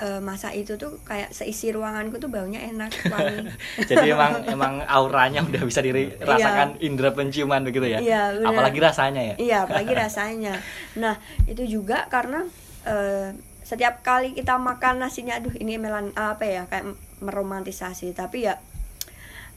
eh, 0.00 0.20
masak 0.20 0.52
itu 0.52 0.76
tuh 0.76 1.00
kayak 1.04 1.32
seisi 1.32 1.72
ruanganku 1.72 2.20
tuh 2.20 2.28
baunya 2.28 2.60
enak 2.68 2.92
wangi 3.08 3.48
Jadi 3.88 4.12
emang 4.12 4.44
emang 4.48 4.74
auranya 4.84 5.40
udah 5.44 5.62
bisa 5.64 5.80
dirasakan 5.80 6.76
indera 6.80 7.12
penciuman 7.12 7.64
begitu 7.64 7.88
ya? 7.88 7.98
Iya. 8.00 8.22
Apalagi 8.44 8.80
rasanya 8.80 9.22
ya? 9.32 9.34
Iya, 9.36 9.56
apalagi 9.64 9.92
rasanya. 9.96 10.54
Nah, 10.96 11.16
itu 11.48 11.80
juga 11.80 12.08
karena 12.12 12.44
eh, 12.84 13.32
setiap 13.70 14.02
kali 14.02 14.34
kita 14.34 14.58
makan 14.58 14.98
nasinya, 14.98 15.38
aduh 15.38 15.54
ini 15.54 15.78
melan 15.78 16.10
apa 16.18 16.42
ya, 16.42 16.62
kayak 16.66 16.98
meromantisasi. 17.22 18.10
Tapi 18.18 18.50
ya, 18.50 18.58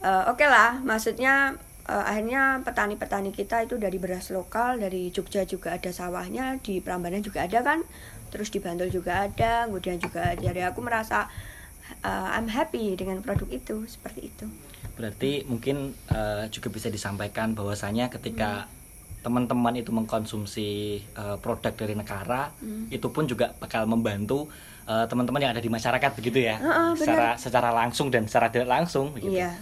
eh, 0.06 0.24
oke 0.30 0.46
lah. 0.46 0.78
Maksudnya 0.86 1.58
eh, 1.90 2.04
akhirnya 2.06 2.62
petani-petani 2.62 3.34
kita 3.34 3.66
itu 3.66 3.82
dari 3.82 3.98
beras 3.98 4.30
lokal, 4.30 4.78
dari 4.78 5.10
Jogja 5.10 5.50
juga 5.50 5.74
ada 5.74 5.90
sawahnya, 5.90 6.62
di 6.62 6.78
Prambanan 6.78 7.26
juga 7.26 7.50
ada 7.50 7.66
kan, 7.66 7.82
terus 8.30 8.54
di 8.54 8.62
Bantul 8.62 8.94
juga 8.94 9.26
ada, 9.26 9.66
kemudian 9.66 9.98
juga 9.98 10.38
dari 10.38 10.62
aku 10.62 10.86
merasa 10.86 11.26
eh, 12.06 12.30
I'm 12.38 12.54
happy 12.54 12.94
dengan 12.94 13.26
produk 13.26 13.50
itu, 13.50 13.90
seperti 13.90 14.30
itu. 14.30 14.46
Berarti 14.94 15.50
mungkin 15.50 15.98
eh, 16.14 16.46
juga 16.54 16.70
bisa 16.70 16.94
disampaikan 16.94 17.58
bahwasanya 17.58 18.14
ketika 18.14 18.70
teman-teman 19.24 19.74
itu 19.80 19.90
mengkonsumsi 19.96 20.70
eh, 21.02 21.38
produk 21.40 21.72
dari 21.72 21.96
negara, 21.96 22.52
itu 22.92 23.08
pun 23.08 23.24
juga 23.24 23.56
bakal 23.56 23.88
membantu 23.88 24.52
eh, 24.84 25.08
teman-teman 25.08 25.40
yang 25.48 25.52
ada 25.56 25.64
di 25.64 25.72
masyarakat 25.72 26.12
begitu 26.20 26.44
ya, 26.44 26.60
Heeh, 26.60 26.92
benar. 26.94 27.00
secara 27.00 27.28
secara 27.40 27.70
langsung 27.72 28.12
dan 28.12 28.28
secara 28.28 28.52
tidak 28.52 28.68
langsung. 28.68 29.16
Begitu. 29.16 29.40
Iya, 29.40 29.56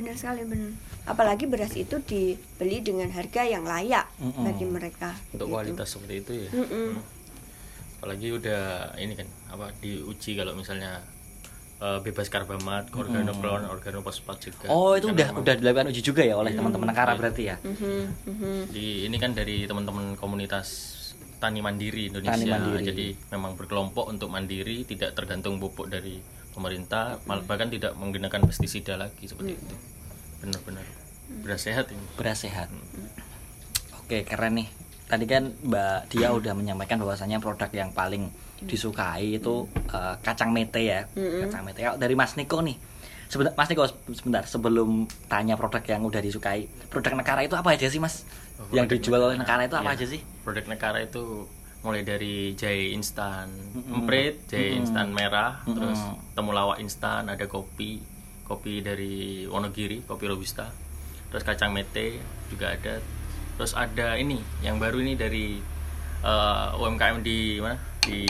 benar 0.00 0.16
sekali 0.16 0.48
benar. 0.48 0.72
Apalagi 1.06 1.44
beras 1.46 1.76
itu 1.78 2.00
dibeli 2.02 2.82
dengan 2.82 3.12
harga 3.14 3.46
yang 3.46 3.62
layak 3.62 4.10
Mm-mm. 4.18 4.42
bagi 4.42 4.66
mereka. 4.66 5.14
Untuk 5.30 5.46
gitu. 5.46 5.54
kualitas 5.54 5.86
seperti 5.86 6.14
itu 6.24 6.32
ya. 6.48 6.50
Mm-mm. 6.56 6.88
Apalagi 8.00 8.28
udah 8.32 8.96
ini 8.98 9.14
kan 9.14 9.28
apa 9.52 9.70
diuji 9.78 10.34
kalau 10.34 10.56
misalnya 10.56 11.04
eh, 11.76 11.98
bebas 12.00 12.26
karbamat, 12.26 12.88
organoklon, 12.90 13.68
organofosfat 13.68 14.36
juga. 14.42 14.66
Oh 14.66 14.92
itu 14.92 15.06
udah 15.06 15.28
memang 15.28 15.42
udah 15.42 15.54
dilakukan 15.54 15.86
uji 15.88 16.02
juga 16.02 16.22
ya 16.22 16.34
oleh 16.34 16.50
Iya. 16.50 16.58
teman-teman 16.58 16.88
negara 16.88 17.12
berarti 17.14 17.42
ya? 17.44 17.56
Mhm, 17.58 18.00
mhm. 18.24 18.54
di 18.70 19.04
ini 19.04 19.16
kan 19.16 19.30
dari 19.30 19.64
teman-teman 19.64 20.14
komunitas 20.14 20.94
tani 21.36 21.60
mandiri 21.60 22.08
Indonesia. 22.08 22.32
Tani 22.32 22.48
mandiri. 22.48 22.82
Jadi 22.82 23.06
memang 23.28 23.52
berkelompok 23.54 24.08
untuk 24.08 24.28
mandiri, 24.28 24.82
tidak 24.82 25.12
tergantung 25.12 25.60
pupuk 25.60 25.86
dari 25.86 26.16
pemerintah, 26.50 27.20
mal- 27.24 27.44
bahkan 27.44 27.68
tidak 27.68 27.92
menggunakan 27.92 28.40
pestisida 28.42 28.96
lagi 28.96 29.28
seperti 29.28 29.52
itu. 29.54 29.74
Benar-benar 30.40 30.84
beras 31.38 31.60
sehat 31.60 31.90
ini. 31.90 32.00
beras 32.16 32.40
sehat. 32.40 32.72
Oke 33.98 34.24
keren 34.24 34.56
nih. 34.56 34.68
Tadi 35.06 35.24
kan 35.24 35.54
Mbak 35.62 36.10
Dia 36.10 36.28
udah 36.30 36.52
menyampaikan 36.52 36.98
bahwasanya 36.98 37.38
produk 37.38 37.70
yang 37.70 37.90
paling 37.90 38.26
disukai 38.58 39.38
itu 39.38 39.64
eh, 39.90 40.14
kacang 40.20 40.50
mete 40.50 40.82
ya. 40.82 41.06
Kacang 41.14 41.62
mete. 41.62 41.80
Kalau 41.80 41.96
dari 41.96 42.14
Mas 42.14 42.34
Niko 42.34 42.58
nih, 42.58 42.74
sebentar 43.28 43.52
Mas 43.54 43.68
Niko 43.68 43.84
sebentar 44.10 44.42
sebelum 44.44 45.06
tanya 45.26 45.54
produk 45.54 45.82
yang 45.84 46.02
udah 46.02 46.18
disukai 46.18 46.66
produk 46.88 47.14
negara 47.14 47.42
itu 47.42 47.54
apa 47.54 47.74
aja 47.74 47.86
sih 47.86 47.98
Mas 47.98 48.26
Oh, 48.56 48.72
yang 48.72 48.88
dijual 48.88 49.20
oleh 49.20 49.36
negara 49.36 49.68
itu 49.68 49.76
apa 49.76 49.92
Iya. 49.92 49.96
aja 50.00 50.06
sih 50.16 50.20
Produk 50.40 50.64
negara 50.64 50.96
itu 50.98 51.44
mulai 51.84 52.00
dari 52.00 52.56
jahe 52.56 52.88
instan 52.88 53.52
Mm-mm. 53.52 54.00
emprit, 54.00 54.48
jahe 54.48 54.72
Mm-mm. 54.72 54.80
instan 54.80 55.12
merah, 55.12 55.60
Mm-mm. 55.62 55.76
terus 55.76 56.00
temulawak 56.32 56.80
instan, 56.80 57.28
ada 57.28 57.44
kopi, 57.44 58.00
kopi 58.42 58.80
dari 58.80 59.44
Wonogiri, 59.44 60.02
kopi 60.02 60.24
robusta, 60.24 60.72
terus 61.28 61.44
kacang 61.44 61.70
mete 61.70 62.16
juga 62.48 62.72
ada, 62.72 62.96
terus 63.56 63.72
ada 63.72 64.14
ini 64.20 64.38
yang 64.60 64.76
baru 64.76 65.00
ini 65.00 65.16
dari 65.16 65.58
eh, 66.22 66.68
UMKM 66.80 67.24
di 67.24 67.58
mana 67.58 67.76
di 68.06 68.20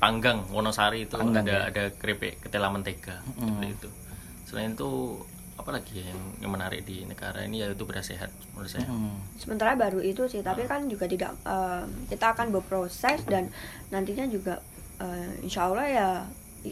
Panggang 0.00 0.48
Wonosari 0.48 1.04
itu 1.04 1.20
Panggang, 1.20 1.44
ada 1.44 1.68
ya? 1.68 1.68
ada 1.68 1.84
keripik 1.92 2.40
ketela 2.40 2.72
mentega 2.72 3.20
Mm-mm. 3.36 3.60
seperti 3.60 3.68
itu. 3.76 3.88
Selain 4.48 4.72
itu 4.72 5.20
apa 5.56 5.70
lagi 5.72 5.98
ya 5.98 6.12
yang, 6.12 6.22
yang 6.46 6.52
menarik 6.52 6.84
di 6.84 7.04
negara 7.08 7.42
ini 7.42 7.64
yaitu 7.64 7.84
beras 7.88 8.06
sehat 8.12 8.28
menurut 8.52 8.68
saya. 8.68 8.84
Hmm. 8.86 9.16
sementara 9.40 9.72
baru 9.72 10.04
itu 10.04 10.28
sih 10.28 10.44
tapi 10.44 10.68
kan 10.68 10.84
juga 10.84 11.08
tidak 11.08 11.32
eh, 11.48 11.84
kita 12.12 12.36
akan 12.36 12.52
berproses 12.52 13.24
dan 13.24 13.48
nantinya 13.88 14.28
juga 14.28 14.60
eh, 15.00 15.40
insya 15.40 15.66
Allah 15.72 15.86
ya 15.88 16.08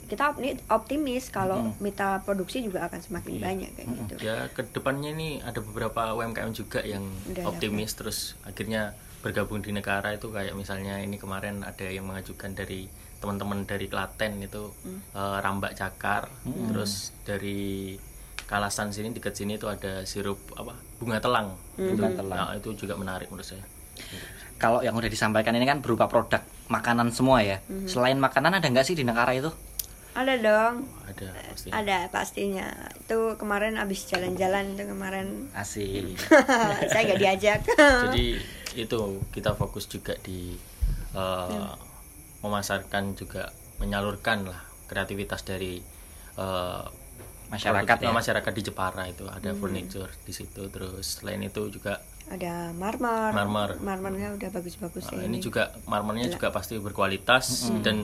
kita 0.00 0.34
optimis 0.68 1.28
kalau 1.28 1.60
Mm-mm. 1.60 1.78
mitra 1.78 2.18
produksi 2.18 2.60
juga 2.60 2.84
akan 2.84 2.98
semakin 2.98 3.32
Iya. 3.32 3.42
banyak 3.42 3.70
kayak 3.72 3.86
gitu 3.90 4.14
ya 4.20 4.36
ke 4.48 4.62
depannya 4.68 5.10
ini 5.10 5.28
ada 5.40 5.58
beberapa 5.58 6.12
UMKM 6.12 6.50
juga 6.50 6.80
yang 6.80 7.04
Udah 7.26 7.44
optimis 7.46 7.92
terus 7.92 8.18
akhirnya 8.42 8.94
bergabung 9.20 9.58
di 9.58 9.70
negara 9.70 10.10
itu 10.10 10.28
kayak 10.28 10.52
misalnya 10.52 10.98
ini 10.98 11.14
kemarin 11.14 11.60
ada 11.60 11.86
yang 11.86 12.04
mengajukan 12.04 12.52
dari 12.52 12.86
teman-teman 13.16 13.64
dari 13.64 13.86
Klaten 13.86 14.36
itu 14.38 14.68
Hmm. 14.78 15.00
eh, 15.10 15.38
rambak 15.40 15.72
cakar 15.72 16.28
Hmm. 16.42 16.68
terus 16.68 16.92
dari 17.22 17.96
Kalasan 18.44 18.92
sini 18.92 19.08
dekat 19.10 19.32
sini 19.32 19.56
itu 19.56 19.64
ada 19.64 20.04
sirup 20.04 20.36
apa 20.52 20.76
bunga 20.94 21.16
telang 21.16 21.56
Bunga 21.74 22.06
Itu- 22.06 22.18
telang. 22.18 22.38
nah, 22.38 22.52
itu 22.52 22.68
juga 22.76 22.92
menarik 22.94 23.26
menurut 23.26 23.48
saya 23.48 23.64
kalau 24.54 24.80
yang 24.80 24.92
udah 24.92 25.08
disampaikan 25.08 25.52
ini 25.52 25.64
kan 25.64 25.80
berupa 25.80 26.04
produk 26.04 26.38
makanan 26.66 27.08
semua 27.08 27.40
ya 27.40 27.64
Mhm. 27.64 27.86
selain 27.86 28.16
makanan 28.16 28.54
ada 28.54 28.66
nggak 28.66 28.84
sih 28.84 28.92
di 28.92 29.02
negara 29.02 29.32
itu 29.32 29.48
ada 30.14 30.34
dong 30.36 30.74
ada 31.04 31.26
pasti 31.48 31.68
ada 31.70 31.96
pastinya 32.08 32.66
itu 32.96 33.18
kemarin 33.34 33.74
abis 33.76 34.06
jalan-jalan 34.06 34.72
itu 34.72 34.84
kemarin 34.84 35.28
asik 35.52 36.14
saya 36.90 37.02
nggak 37.04 37.20
diajak 37.20 37.60
jadi 38.04 38.26
itu 38.76 39.00
kita 39.28 39.52
fokus 39.52 39.86
juga 39.86 40.14
di 40.18 40.54
eh, 41.10 41.18
Hmm. 41.44 41.74
memasarkan 42.40 43.14
juga 43.14 43.48
menyalurkan 43.76 44.44
lah 44.44 44.58
kreativitas 44.84 45.42
dari 45.42 45.78
eh, 46.34 46.84
masyarakat 47.46 47.86
produk- 47.88 48.02
ya 48.02 48.10
Hmm. 48.10 48.16
masyarakat 48.16 48.52
di 48.52 48.62
Jepara 48.64 49.02
itu 49.06 49.24
ada 49.26 49.50
furniture 49.52 50.10
di 50.20 50.32
situ 50.32 50.62
terus 50.68 51.18
selain 51.18 51.40
itu 51.40 51.70
juga 51.70 51.98
ada 52.26 52.72
marmer 52.72 53.30
Marmer. 53.30 53.70
marmernya 53.78 54.32
udah 54.32 54.48
bagus-bagus 54.50 55.06
ya 55.08 55.22
ini 55.22 55.38
juga 55.38 55.70
marmernya 55.84 56.26
Gila. 56.26 56.34
juga 56.34 56.48
pasti 56.50 56.74
berkualitas 56.76 57.68
Hmm. 57.68 57.82
dan 57.82 57.96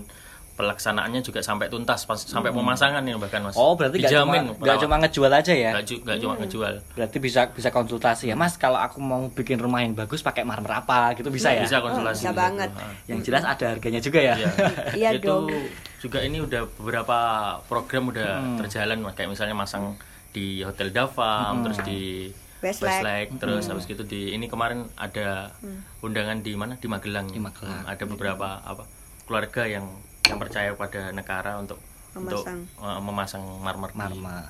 pelaksanaannya 0.52 1.20
juga 1.20 1.40
sampai 1.40 1.66
tuntas 1.66 2.02
pas 2.02 2.16
sampai 2.16 2.50
pemasangan 2.50 3.00
ini 3.00 3.14
bahkan 3.14 3.40
mas 3.40 3.54
oh 3.54 3.72
berarti 3.72 3.96
nggak 3.96 4.10
cuma 4.10 4.20
Dijamin 4.28 4.42
nggak 4.46 4.58
perawat. 4.60 4.82
cuma 4.82 4.94
ngejual 4.98 5.32
aja 5.32 5.52
ya 5.52 5.70
nggak 5.72 5.84
ju- 5.84 6.02
nggak 6.02 6.18
cuma 6.18 6.34
ngejual 6.36 6.74
berarti 6.92 7.16
bisa 7.18 7.40
bisa 7.48 7.68
konsultasi 7.68 8.24
ya 8.26 8.34
mas 8.34 8.54
kalau 8.54 8.76
aku 8.76 8.98
mau 8.98 9.26
bikin 9.28 9.56
rumah 9.56 9.80
yang 9.80 9.92
bagus 9.92 10.20
pakai 10.20 10.42
marmer 10.42 10.70
apa 10.74 11.14
gitu 11.14 11.28
bisa 11.28 11.50
ya 11.50 11.62
bisa 11.62 11.78
Oh, 11.78 11.86
konsultasi 11.86 12.18
bisa 12.18 12.22
di 12.22 12.28
situ. 12.28 12.40
banget. 12.40 12.70
Ah. 12.72 12.92
yang 13.06 13.20
jelas 13.20 13.42
ada 13.42 13.64
harganya 13.68 14.00
juga 14.00 14.20
ya 14.20 14.34
Iya. 14.36 14.48
Iya 15.00 15.08
itu 15.16 15.26
dong. 15.26 15.48
juga 15.98 16.18
ini 16.20 16.38
udah 16.38 16.62
beberapa 16.74 17.18
program 17.64 18.08
udah 18.08 18.30
Hmm. 18.36 18.56
terjalan 18.58 19.00
kayak 19.10 19.28
misalnya 19.28 19.54
masang 19.54 19.96
di 20.30 20.60
Hotel 20.60 20.90
Dava 20.90 21.50
Hmm. 21.50 21.64
terus 21.64 21.78
di 21.82 22.00
Westlake. 22.60 23.00
Westlake, 23.00 23.30
terus 23.40 23.64
habis 23.66 23.84
gitu 23.84 24.04
di 24.04 24.30
ini 24.30 24.44
kemarin 24.44 24.84
ada 24.94 25.48
undangan 25.98 26.38
di 26.38 26.52
mana 26.52 26.76
di 26.76 26.84
Magelang. 26.84 27.24
Di 27.26 27.40
Magelang. 27.40 27.72
Hmm, 27.80 27.88
ada 27.88 28.04
beberapa 28.04 28.60
apa 28.60 28.84
keluarga 29.24 29.64
yang 29.64 29.88
percaya 30.38 30.70
pada 30.76 31.10
negara 31.10 31.58
untuk 31.58 31.80
untuk 32.12 32.42
Memasang. 32.44 32.60
uh, 32.78 33.00
memasang 33.00 33.42
marmer, 33.62 33.90
di 33.90 33.96
marmer 33.96 34.44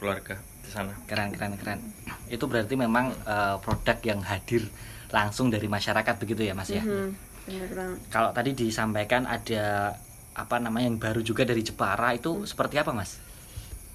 keluarga 0.00 0.34
di 0.64 0.70
sana. 0.72 0.92
keren 1.06 1.30
keren 1.30 1.54
keren 1.60 1.80
itu 2.26 2.44
berarti 2.48 2.74
memang 2.74 3.12
eh, 3.12 3.56
produk 3.60 3.98
yang 4.02 4.20
hadir 4.24 4.64
langsung 5.12 5.52
dari 5.52 5.68
masyarakat 5.68 6.14
begitu 6.18 6.42
ya 6.42 6.56
mas 6.56 6.72
ya 6.72 6.80
Mhm, 6.82 7.12
banget 7.46 7.98
kalau 8.08 8.32
tadi 8.32 8.56
disampaikan 8.56 9.28
ada 9.28 9.94
apa 10.34 10.56
namanya 10.58 10.90
yang 10.90 10.98
baru 10.98 11.20
juga 11.20 11.44
dari 11.44 11.62
Jepara 11.62 12.16
itu 12.16 12.42
Hmm. 12.42 12.48
seperti 12.48 12.80
apa 12.80 12.90
mas 12.90 13.20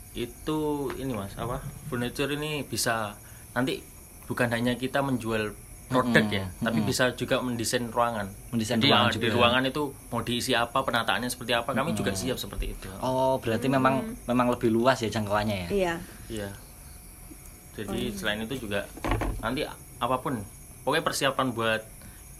Itu 0.10 0.89
ini 0.97 1.13
Mas, 1.13 1.38
apa? 1.38 1.62
Furniture 1.86 2.34
ini 2.34 2.65
bisa 2.65 3.13
nanti 3.53 3.86
bukan 4.25 4.49
hanya 4.49 4.73
kita 4.73 5.05
menjual 5.05 5.53
produk 5.89 6.21
Mm-mm, 6.21 6.38
ya, 6.38 6.45
tapi 6.62 6.78
mm-mm. 6.78 6.88
bisa 6.88 7.04
juga 7.12 7.41
mendesain 7.41 7.82
ruangan. 7.84 8.30
Mendesain 8.49 8.78
Jadi 8.78 8.88
ruangan 8.88 9.10
uh, 9.10 9.12
di 9.12 9.19
juga. 9.19 9.34
ruangan 9.36 9.63
itu 9.65 9.82
mau 10.08 10.21
diisi 10.21 10.52
apa, 10.54 10.78
penataannya 10.80 11.28
seperti 11.28 11.52
apa, 11.52 11.73
kami 11.73 11.91
juga 11.91 12.13
siap 12.13 12.38
seperti 12.38 12.65
itu. 12.71 12.88
oh 13.02 13.38
berarti 13.38 13.65
memang 13.67 13.95
memang 14.23 14.47
lebih 14.47 14.69
luas 14.69 15.02
ya 15.02 15.10
jangkauannya 15.10 15.58
ya 15.58 15.69
iya 15.69 15.93
Iya. 16.30 16.49
Jadi 17.73 18.12
selain 18.12 18.43
itu 18.43 18.60
juga 18.60 18.86
nanti 19.39 19.63
apa 19.97 20.15
pun, 20.19 20.38
pokoknya 20.84 21.02
persiapan 21.02 21.47
buat 21.49 21.82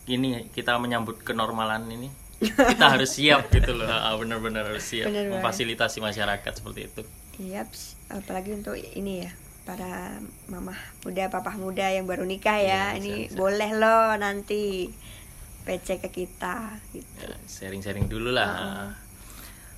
ini 0.05 0.49
kita 0.49 0.77
menyambut 0.77 1.21
kenormalan 1.21 1.88
ini 1.88 2.09
kita 2.39 2.85
harus 2.93 3.13
siap 3.13 3.49
gitu 3.49 3.73
loh, 3.73 3.88
Ah, 3.88 4.13
benar-benar 4.13 4.67
harus 4.67 4.83
siap 4.83 5.07
Bener 5.07 5.31
memfasilitasi 5.31 5.99
masyarakat 5.99 6.51
seperti 6.53 6.81
itu. 6.85 7.01
iya 7.39 7.63
apalagi 8.09 8.51
untuk 8.53 8.75
ini 8.75 9.23
ya 9.23 9.31
para 9.69 10.17
mama 10.47 10.73
muda 10.99 11.29
papa 11.29 11.53
muda 11.53 11.86
yang 11.88 12.03
baru 12.03 12.25
nikah 12.25 12.58
ya 12.58 12.65
Iya, 12.89 12.97
ini 12.97 13.12
bisa, 13.21 13.29
bisa. 13.29 13.38
boleh 13.38 13.71
loh 13.75 14.17
nanti 14.17 14.89
PC 15.62 16.01
ke 16.01 16.10
kita 16.10 16.73
gitu 16.89 17.05
Ya, 17.21 17.38
sharing-sharing 17.45 18.10
dulu 18.10 18.34
lah. 18.34 18.49
Ah. 18.49 18.89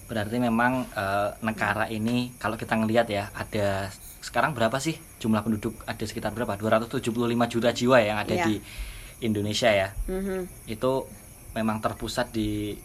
berarti 0.07 0.39
memang 0.39 0.87
eh, 0.89 1.29
negara 1.41 1.87
ini 1.87 2.31
kalau 2.35 2.55
kita 2.55 2.75
ngelihat 2.75 3.07
ya 3.07 3.31
ada 3.33 3.91
sekarang 4.19 4.51
berapa 4.51 4.75
sih 4.77 4.95
jumlah 5.17 5.39
penduduk 5.39 5.75
ada 5.83 6.03
sekitar 6.03 6.31
berapa 6.31 6.55
275 6.55 7.11
juta 7.47 7.69
jiwa 7.69 7.97
yang 7.99 8.15
ada 8.15 8.31
Iya. 8.33 8.45
di 8.45 8.55
Indonesia 9.21 9.67
ya 9.67 9.91
Mhm. 10.07 10.67
itu 10.67 10.91
memang 11.51 11.79
terpusat 11.79 12.31
di 12.31 12.75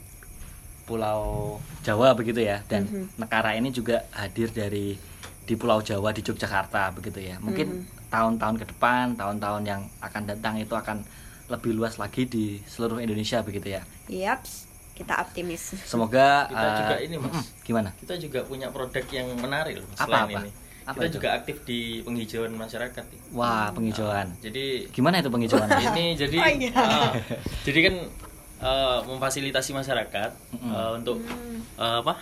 Pulau 0.82 1.58
Jawa 1.82 2.14
begitu 2.14 2.38
ya 2.40 2.62
dan 2.64 2.86
Mhm. 2.86 3.18
negara 3.18 3.54
ini 3.54 3.70
juga 3.70 4.06
hadir 4.12 4.50
dari 4.50 4.94
di 5.46 5.54
Pulau 5.54 5.78
Jawa 5.78 6.10
di 6.10 6.20
Yogyakarta 6.20 6.90
begitu 6.92 7.22
ya 7.22 7.38
mungkin 7.38 7.86
Mhm. 7.86 8.08
tahun-tahun 8.08 8.56
ke 8.56 8.66
depan 8.68 9.14
tahun-tahun 9.14 9.62
yang 9.62 9.82
akan 10.00 10.22
datang 10.26 10.54
itu 10.56 10.72
akan 10.72 11.06
lebih 11.46 11.72
luas 11.72 11.96
lagi 11.96 12.26
di 12.26 12.58
seluruh 12.64 12.98
Indonesia 12.98 13.38
begitu 13.40 13.70
ya 13.70 13.82
Yaps, 14.06 14.66
kita 14.92 15.14
optimis 15.16 15.78
semoga 15.82 16.46
Kita 16.46 16.66
eh, 16.66 16.76
juga 16.76 16.96
ini, 17.00 17.14
Mas. 17.16 17.54
gimana 17.60 17.90
Kita 17.94 18.14
juga 18.16 18.42
punya 18.42 18.68
produk 18.68 19.04
yang 19.08 19.30
menarik 19.36 19.78
loh 19.78 19.86
Apa, 19.92 20.04
selain 20.04 20.26
apa? 20.28 20.40
ini. 20.40 20.50
Apa 20.84 20.94
kita 20.94 21.04
itu? 21.04 21.14
juga 21.16 21.28
aktif 21.32 21.56
di 21.62 21.80
penghijauan 22.00 22.52
masyarakat. 22.52 23.04
wah 23.30 23.70
penghijauan 23.70 24.34
Jadi 24.40 24.86
gimana 24.88 25.18
itu 25.18 25.26
penghijauan 25.28 25.66
ini 25.88 26.14
jadi 26.16 26.38
Oh, 26.40 26.50
iya. 26.52 26.70
ah, 26.76 27.10
jadi 27.62 27.78
kan 27.84 27.94
eh, 28.56 28.98
memfasilitasi 29.04 29.70
masyarakat 29.72 30.30
Mm-mm. 30.52 30.70
eh, 30.72 30.90
untuk 30.96 31.18
Hmm. 31.20 31.58
eh, 31.76 31.96
apa? 32.00 32.14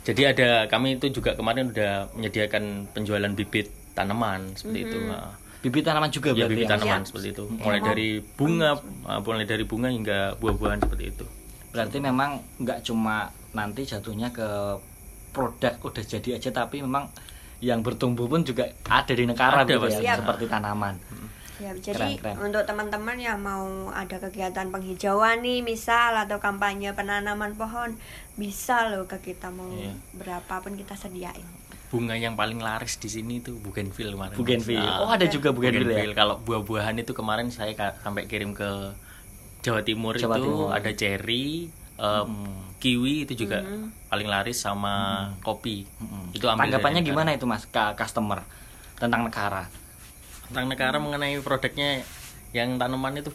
Jadi 0.00 0.22
ada 0.24 0.64
kami 0.66 0.96
itu 0.96 1.12
juga 1.12 1.36
kemarin 1.36 1.70
udah 1.70 2.08
menyediakan 2.14 2.88
penjualan 2.90 3.30
bibit 3.30 3.68
tanaman 3.92 4.56
seperti 4.56 4.80
itu. 4.82 4.96
Mhm. 4.96 5.08
Nah, 5.08 5.30
bibit 5.60 5.84
tanaman 5.84 6.08
juga 6.08 6.32
ya 6.32 6.48
bibit 6.48 6.64
ya, 6.64 6.66
Mas? 6.66 6.72
tanaman 6.74 7.00
Iya. 7.00 7.06
seperti 7.06 7.28
itu. 7.30 7.44
Mulai 7.52 7.80
dari 7.82 8.08
bunga, 8.34 8.70
mulai 9.20 9.44
dari 9.44 9.64
bunga 9.64 9.88
hingga 9.88 10.18
buah-buahan 10.36 10.80
seperti 10.80 11.06
itu. 11.08 11.26
berarti 11.70 12.02
memang 12.02 12.42
nggak 12.58 12.82
cuma 12.82 13.30
nanti 13.52 13.86
jatuhnya 13.86 14.34
ke 14.34 14.42
produk 15.30 15.70
udah 15.80 16.02
jadi 16.02 16.34
aja 16.34 16.50
tapi 16.50 16.82
memang 16.82 17.06
yang 17.62 17.78
bertumbuh 17.78 18.26
pun 18.26 18.42
juga 18.42 18.66
ada 18.84 19.12
di 19.14 19.22
negara 19.22 19.62
Ada, 19.62 19.78
gitu 19.78 19.86
ya 19.86 20.00
Iya. 20.02 20.14
seperti 20.18 20.50
tanaman 20.50 20.98
Ya, 21.60 21.76
jadi 21.76 22.16
keren. 22.16 22.40
untuk 22.40 22.64
teman-teman 22.64 23.14
yang 23.14 23.36
mau 23.38 23.68
ada 23.90 24.16
kegiatan 24.18 24.66
penghijauan 24.66 25.40
nih, 25.40 25.60
misal 25.60 26.16
atau 26.16 26.40
kampanye 26.40 26.90
penanaman 26.90 27.52
pohon, 27.52 28.00
bisa 28.34 28.88
loh 28.88 29.04
ke 29.04 29.20
kita 29.20 29.52
mau 29.52 29.68
Iya. 29.68 29.92
berapapun 30.16 30.74
kita 30.74 30.96
sediain. 30.96 31.44
Bunga 31.88 32.14
yang 32.14 32.32
paling 32.32 32.56
laris 32.58 32.96
di 32.96 33.06
sini 33.06 33.38
itu 33.38 33.52
bougainville 33.56 34.14
kemarin. 34.14 34.34
bougainville 34.34 34.80
Nah, 34.80 35.04
oh 35.04 35.10
ada 35.10 35.26
juga 35.26 35.50
bougainville 35.50 35.90
ya. 35.90 36.14
Kalau 36.14 36.40
buah-buahan 36.40 36.96
itu 36.96 37.12
kemarin 37.12 37.50
saya 37.50 37.74
sampai 37.94 38.24
kirim 38.24 38.50
ke 38.50 38.94
Jawa 39.60 39.84
Timur 39.84 40.16
Jawa 40.16 40.38
itu 40.38 40.46
Timur. 40.46 40.72
ada 40.72 40.90
cherry, 40.90 41.68
eh, 41.98 42.24
kiwi 42.78 43.28
itu 43.28 43.36
juga 43.36 43.60
Mhm. 43.60 44.08
paling 44.08 44.24
laris 44.24 44.56
sama 44.56 44.94
kopi. 45.40 45.84
Itu 46.32 46.48
ambil 46.48 46.56
dari 46.64 46.72
tanggapannya 46.72 47.02
gimana 47.04 47.30
itu 47.30 47.44
mas 47.44 47.66
ke 47.66 47.84
customer 47.92 48.40
tentang 48.96 49.20
negara 49.22 49.68
Tentang 50.50 50.66
negara 50.66 50.96
mengenai 50.96 51.38
produknya 51.38 52.02
yang 52.50 52.74
tanaman 52.76 53.14
itu 53.16 53.30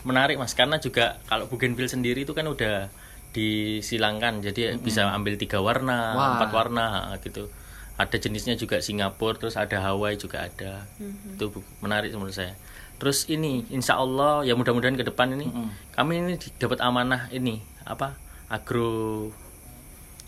menarik 0.00 0.34
mas 0.34 0.52
karena 0.52 0.76
juga 0.78 1.20
kalau 1.24 1.44
bougainville 1.44 1.86
sendiri 1.86 2.24
itu 2.24 2.32
kan 2.32 2.44
udah 2.44 2.88
disilangkan 3.30 4.40
jadi 4.40 4.78
bisa 4.78 5.04
ambil 5.06 5.34
tiga 5.34 5.58
warna, 5.58 6.14
Wah. 6.14 6.28
empat 6.34 6.50
warna 6.50 6.86
gitu. 7.20 7.52
ada 7.94 8.16
jenisnya 8.16 8.56
juga 8.56 8.80
Singapura 8.80 9.38
terus 9.38 9.54
ada 9.54 9.78
Hawaii 9.78 10.16
juga 10.16 10.42
ada 10.42 10.82
Mhm. 10.98 11.38
itu 11.38 11.46
bu- 11.46 11.62
menarik 11.78 12.10
menurut 12.10 12.34
saya 12.34 12.58
terus 12.96 13.22
ini 13.28 13.62
insya 13.68 13.94
Allah 13.94 14.42
ya 14.42 14.58
mudah-mudahan 14.58 14.96
ke 14.96 15.04
depan 15.04 15.30
ini 15.30 15.46
Mm-mm. 15.46 15.70
kami 15.92 16.12
ini 16.18 16.34
di- 16.34 16.50
dapat 16.56 16.82
amanah 16.82 17.30
ini 17.30 17.62
apa 17.84 18.18
agro 18.48 19.30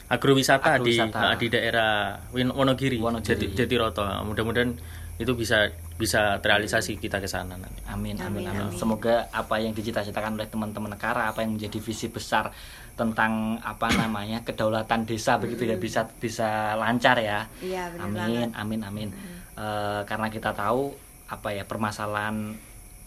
agrowisata 0.06 0.78
di 0.78 0.94
Agrowisata. 0.94 1.18
nah, 1.18 1.34
di 1.34 1.46
daerah 1.48 1.92
Wonogiri, 2.30 3.02
Wonogiri. 3.02 3.26
Jati, 3.26 3.46
Jatiroto 3.52 4.06
mudah-mudahan 4.22 4.70
itu 5.18 5.32
bisa 5.34 5.66
bisa 5.96 6.36
terrealisasi 6.38 6.96
kita 6.96 7.16
ke 7.16 7.26
sana 7.26 7.56
nanti 7.56 7.80
Amin, 7.86 8.16
amin, 8.16 8.44
Amin, 8.44 8.44
amin. 8.46 8.62
amin. 8.68 8.76
Semoga 8.76 9.26
apa 9.30 9.56
yang 9.56 9.72
dicita-citakan 9.72 10.36
oleh 10.36 10.44
teman-teman 10.44 10.92
negara, 10.92 11.28
apa 11.28 11.40
yang 11.40 11.56
menjadi 11.56 11.78
visi 11.78 12.06
besar 12.06 12.52
tentang 12.92 13.56
apa 13.60 13.88
namanya 13.90 14.40
kedaulatan 14.40 15.04
desa 15.04 15.36
begitu 15.36 15.64
ya 15.64 15.76
bisa 15.76 16.04
bisa 16.12 16.48
lancar 16.74 17.16
ya. 17.16 17.48
Iya, 17.58 17.88
benar 17.90 18.04
Amin, 18.04 18.16
banget. 18.16 18.48
amin, 18.54 18.80
amin. 18.82 19.08
Eh, 19.52 20.00
karena 20.04 20.28
kita 20.28 20.52
tahu 20.52 20.92
apa 21.26 21.48
ya 21.50 21.64
permasalahan 21.64 22.52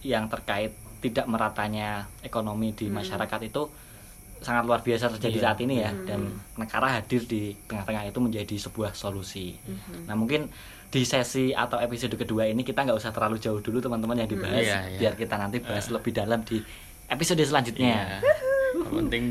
yang 0.01 0.25
terkait 0.25 0.73
tidak 0.99 1.25
meratanya 1.25 2.03
ekonomi 2.19 2.73
di 2.73 2.89
masyarakat 2.89 3.39
itu 3.45 3.69
sangat 4.39 4.63
luar 4.63 4.79
biasa 4.79 5.11
terjadi 5.13 5.35
Iya. 5.35 5.45
saat 5.45 5.59
ini 5.59 5.75
ya 5.77 5.91
dan 6.05 6.21
negara 6.55 6.95
hadir 6.95 7.23
di 7.23 7.51
tengah-tengah 7.67 8.07
itu 8.07 8.19
menjadi 8.19 8.55
sebuah 8.57 8.91
solusi. 8.93 9.55
Nah 10.07 10.15
mungkin 10.15 10.47
di 10.89 11.05
sesi 11.05 11.53
atau 11.53 11.77
episode 11.77 12.13
kedua 12.13 12.45
ini 12.45 12.65
kita 12.65 12.81
nggak 12.81 12.97
usah 12.97 13.13
terlalu 13.13 13.37
jauh 13.37 13.61
dulu 13.61 13.77
teman-teman 13.77 14.17
yang 14.17 14.29
dibahas 14.29 14.57
Iya, 14.57 14.79
iya. 14.89 14.97
biar 14.97 15.13
kita 15.13 15.37
nanti 15.37 15.61
bahas 15.61 15.85
lebih 15.87 16.11
dalam 16.11 16.41
di 16.41 16.57
episode 17.05 17.41
selanjutnya. 17.41 17.93
Ya. 17.93 18.33
Yang 18.69 18.89
penting 18.95 19.23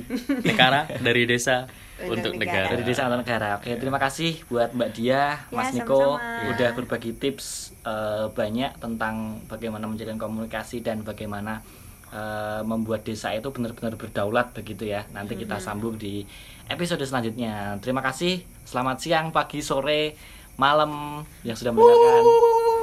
negara 0.42 0.86
dari 0.98 1.22
desa 1.24 1.66
Untuk 1.98 2.14
untuk 2.14 2.32
negara. 2.38 2.66
negara. 2.66 2.72
Dari 2.74 2.82
desa 2.84 3.02
atau 3.06 3.18
negara. 3.18 3.48
Oke, 3.58 3.70
terima 3.74 3.98
kasih 3.98 4.38
buat 4.46 4.70
Mbak 4.70 4.90
Dia, 4.94 5.10
Ya, 5.10 5.22
Mas 5.50 5.70
Niko 5.70 6.14
sama-sama. 6.14 6.50
udah 6.54 6.70
berbagi 6.74 7.10
tips 7.12 7.46
eh, 7.82 8.26
banyak 8.30 8.78
tentang 8.78 9.14
bagaimana 9.46 9.86
menjalin 9.86 10.14
komunikasi 10.14 10.78
dan 10.78 11.02
bagaimana 11.02 11.62
eh, 12.08 12.62
membuat 12.62 13.02
desa 13.02 13.34
itu 13.34 13.50
benar-benar 13.50 13.98
berdaulat 13.98 14.54
begitu 14.54 14.86
ya. 14.86 15.06
Nanti 15.10 15.34
kita 15.34 15.58
sambung 15.58 15.98
di 15.98 16.22
episode 16.66 17.02
selanjutnya. 17.02 17.78
Terima 17.78 17.98
kasih. 17.98 18.46
Selamat 18.62 19.02
siang, 19.02 19.30
pagi, 19.30 19.58
sore, 19.58 20.14
malam 20.58 21.22
yang 21.46 21.54
sudah 21.54 21.70
mendengarkan. 21.70 22.22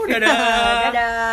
Dadah. 0.07 0.35
Dadah. 0.95 1.25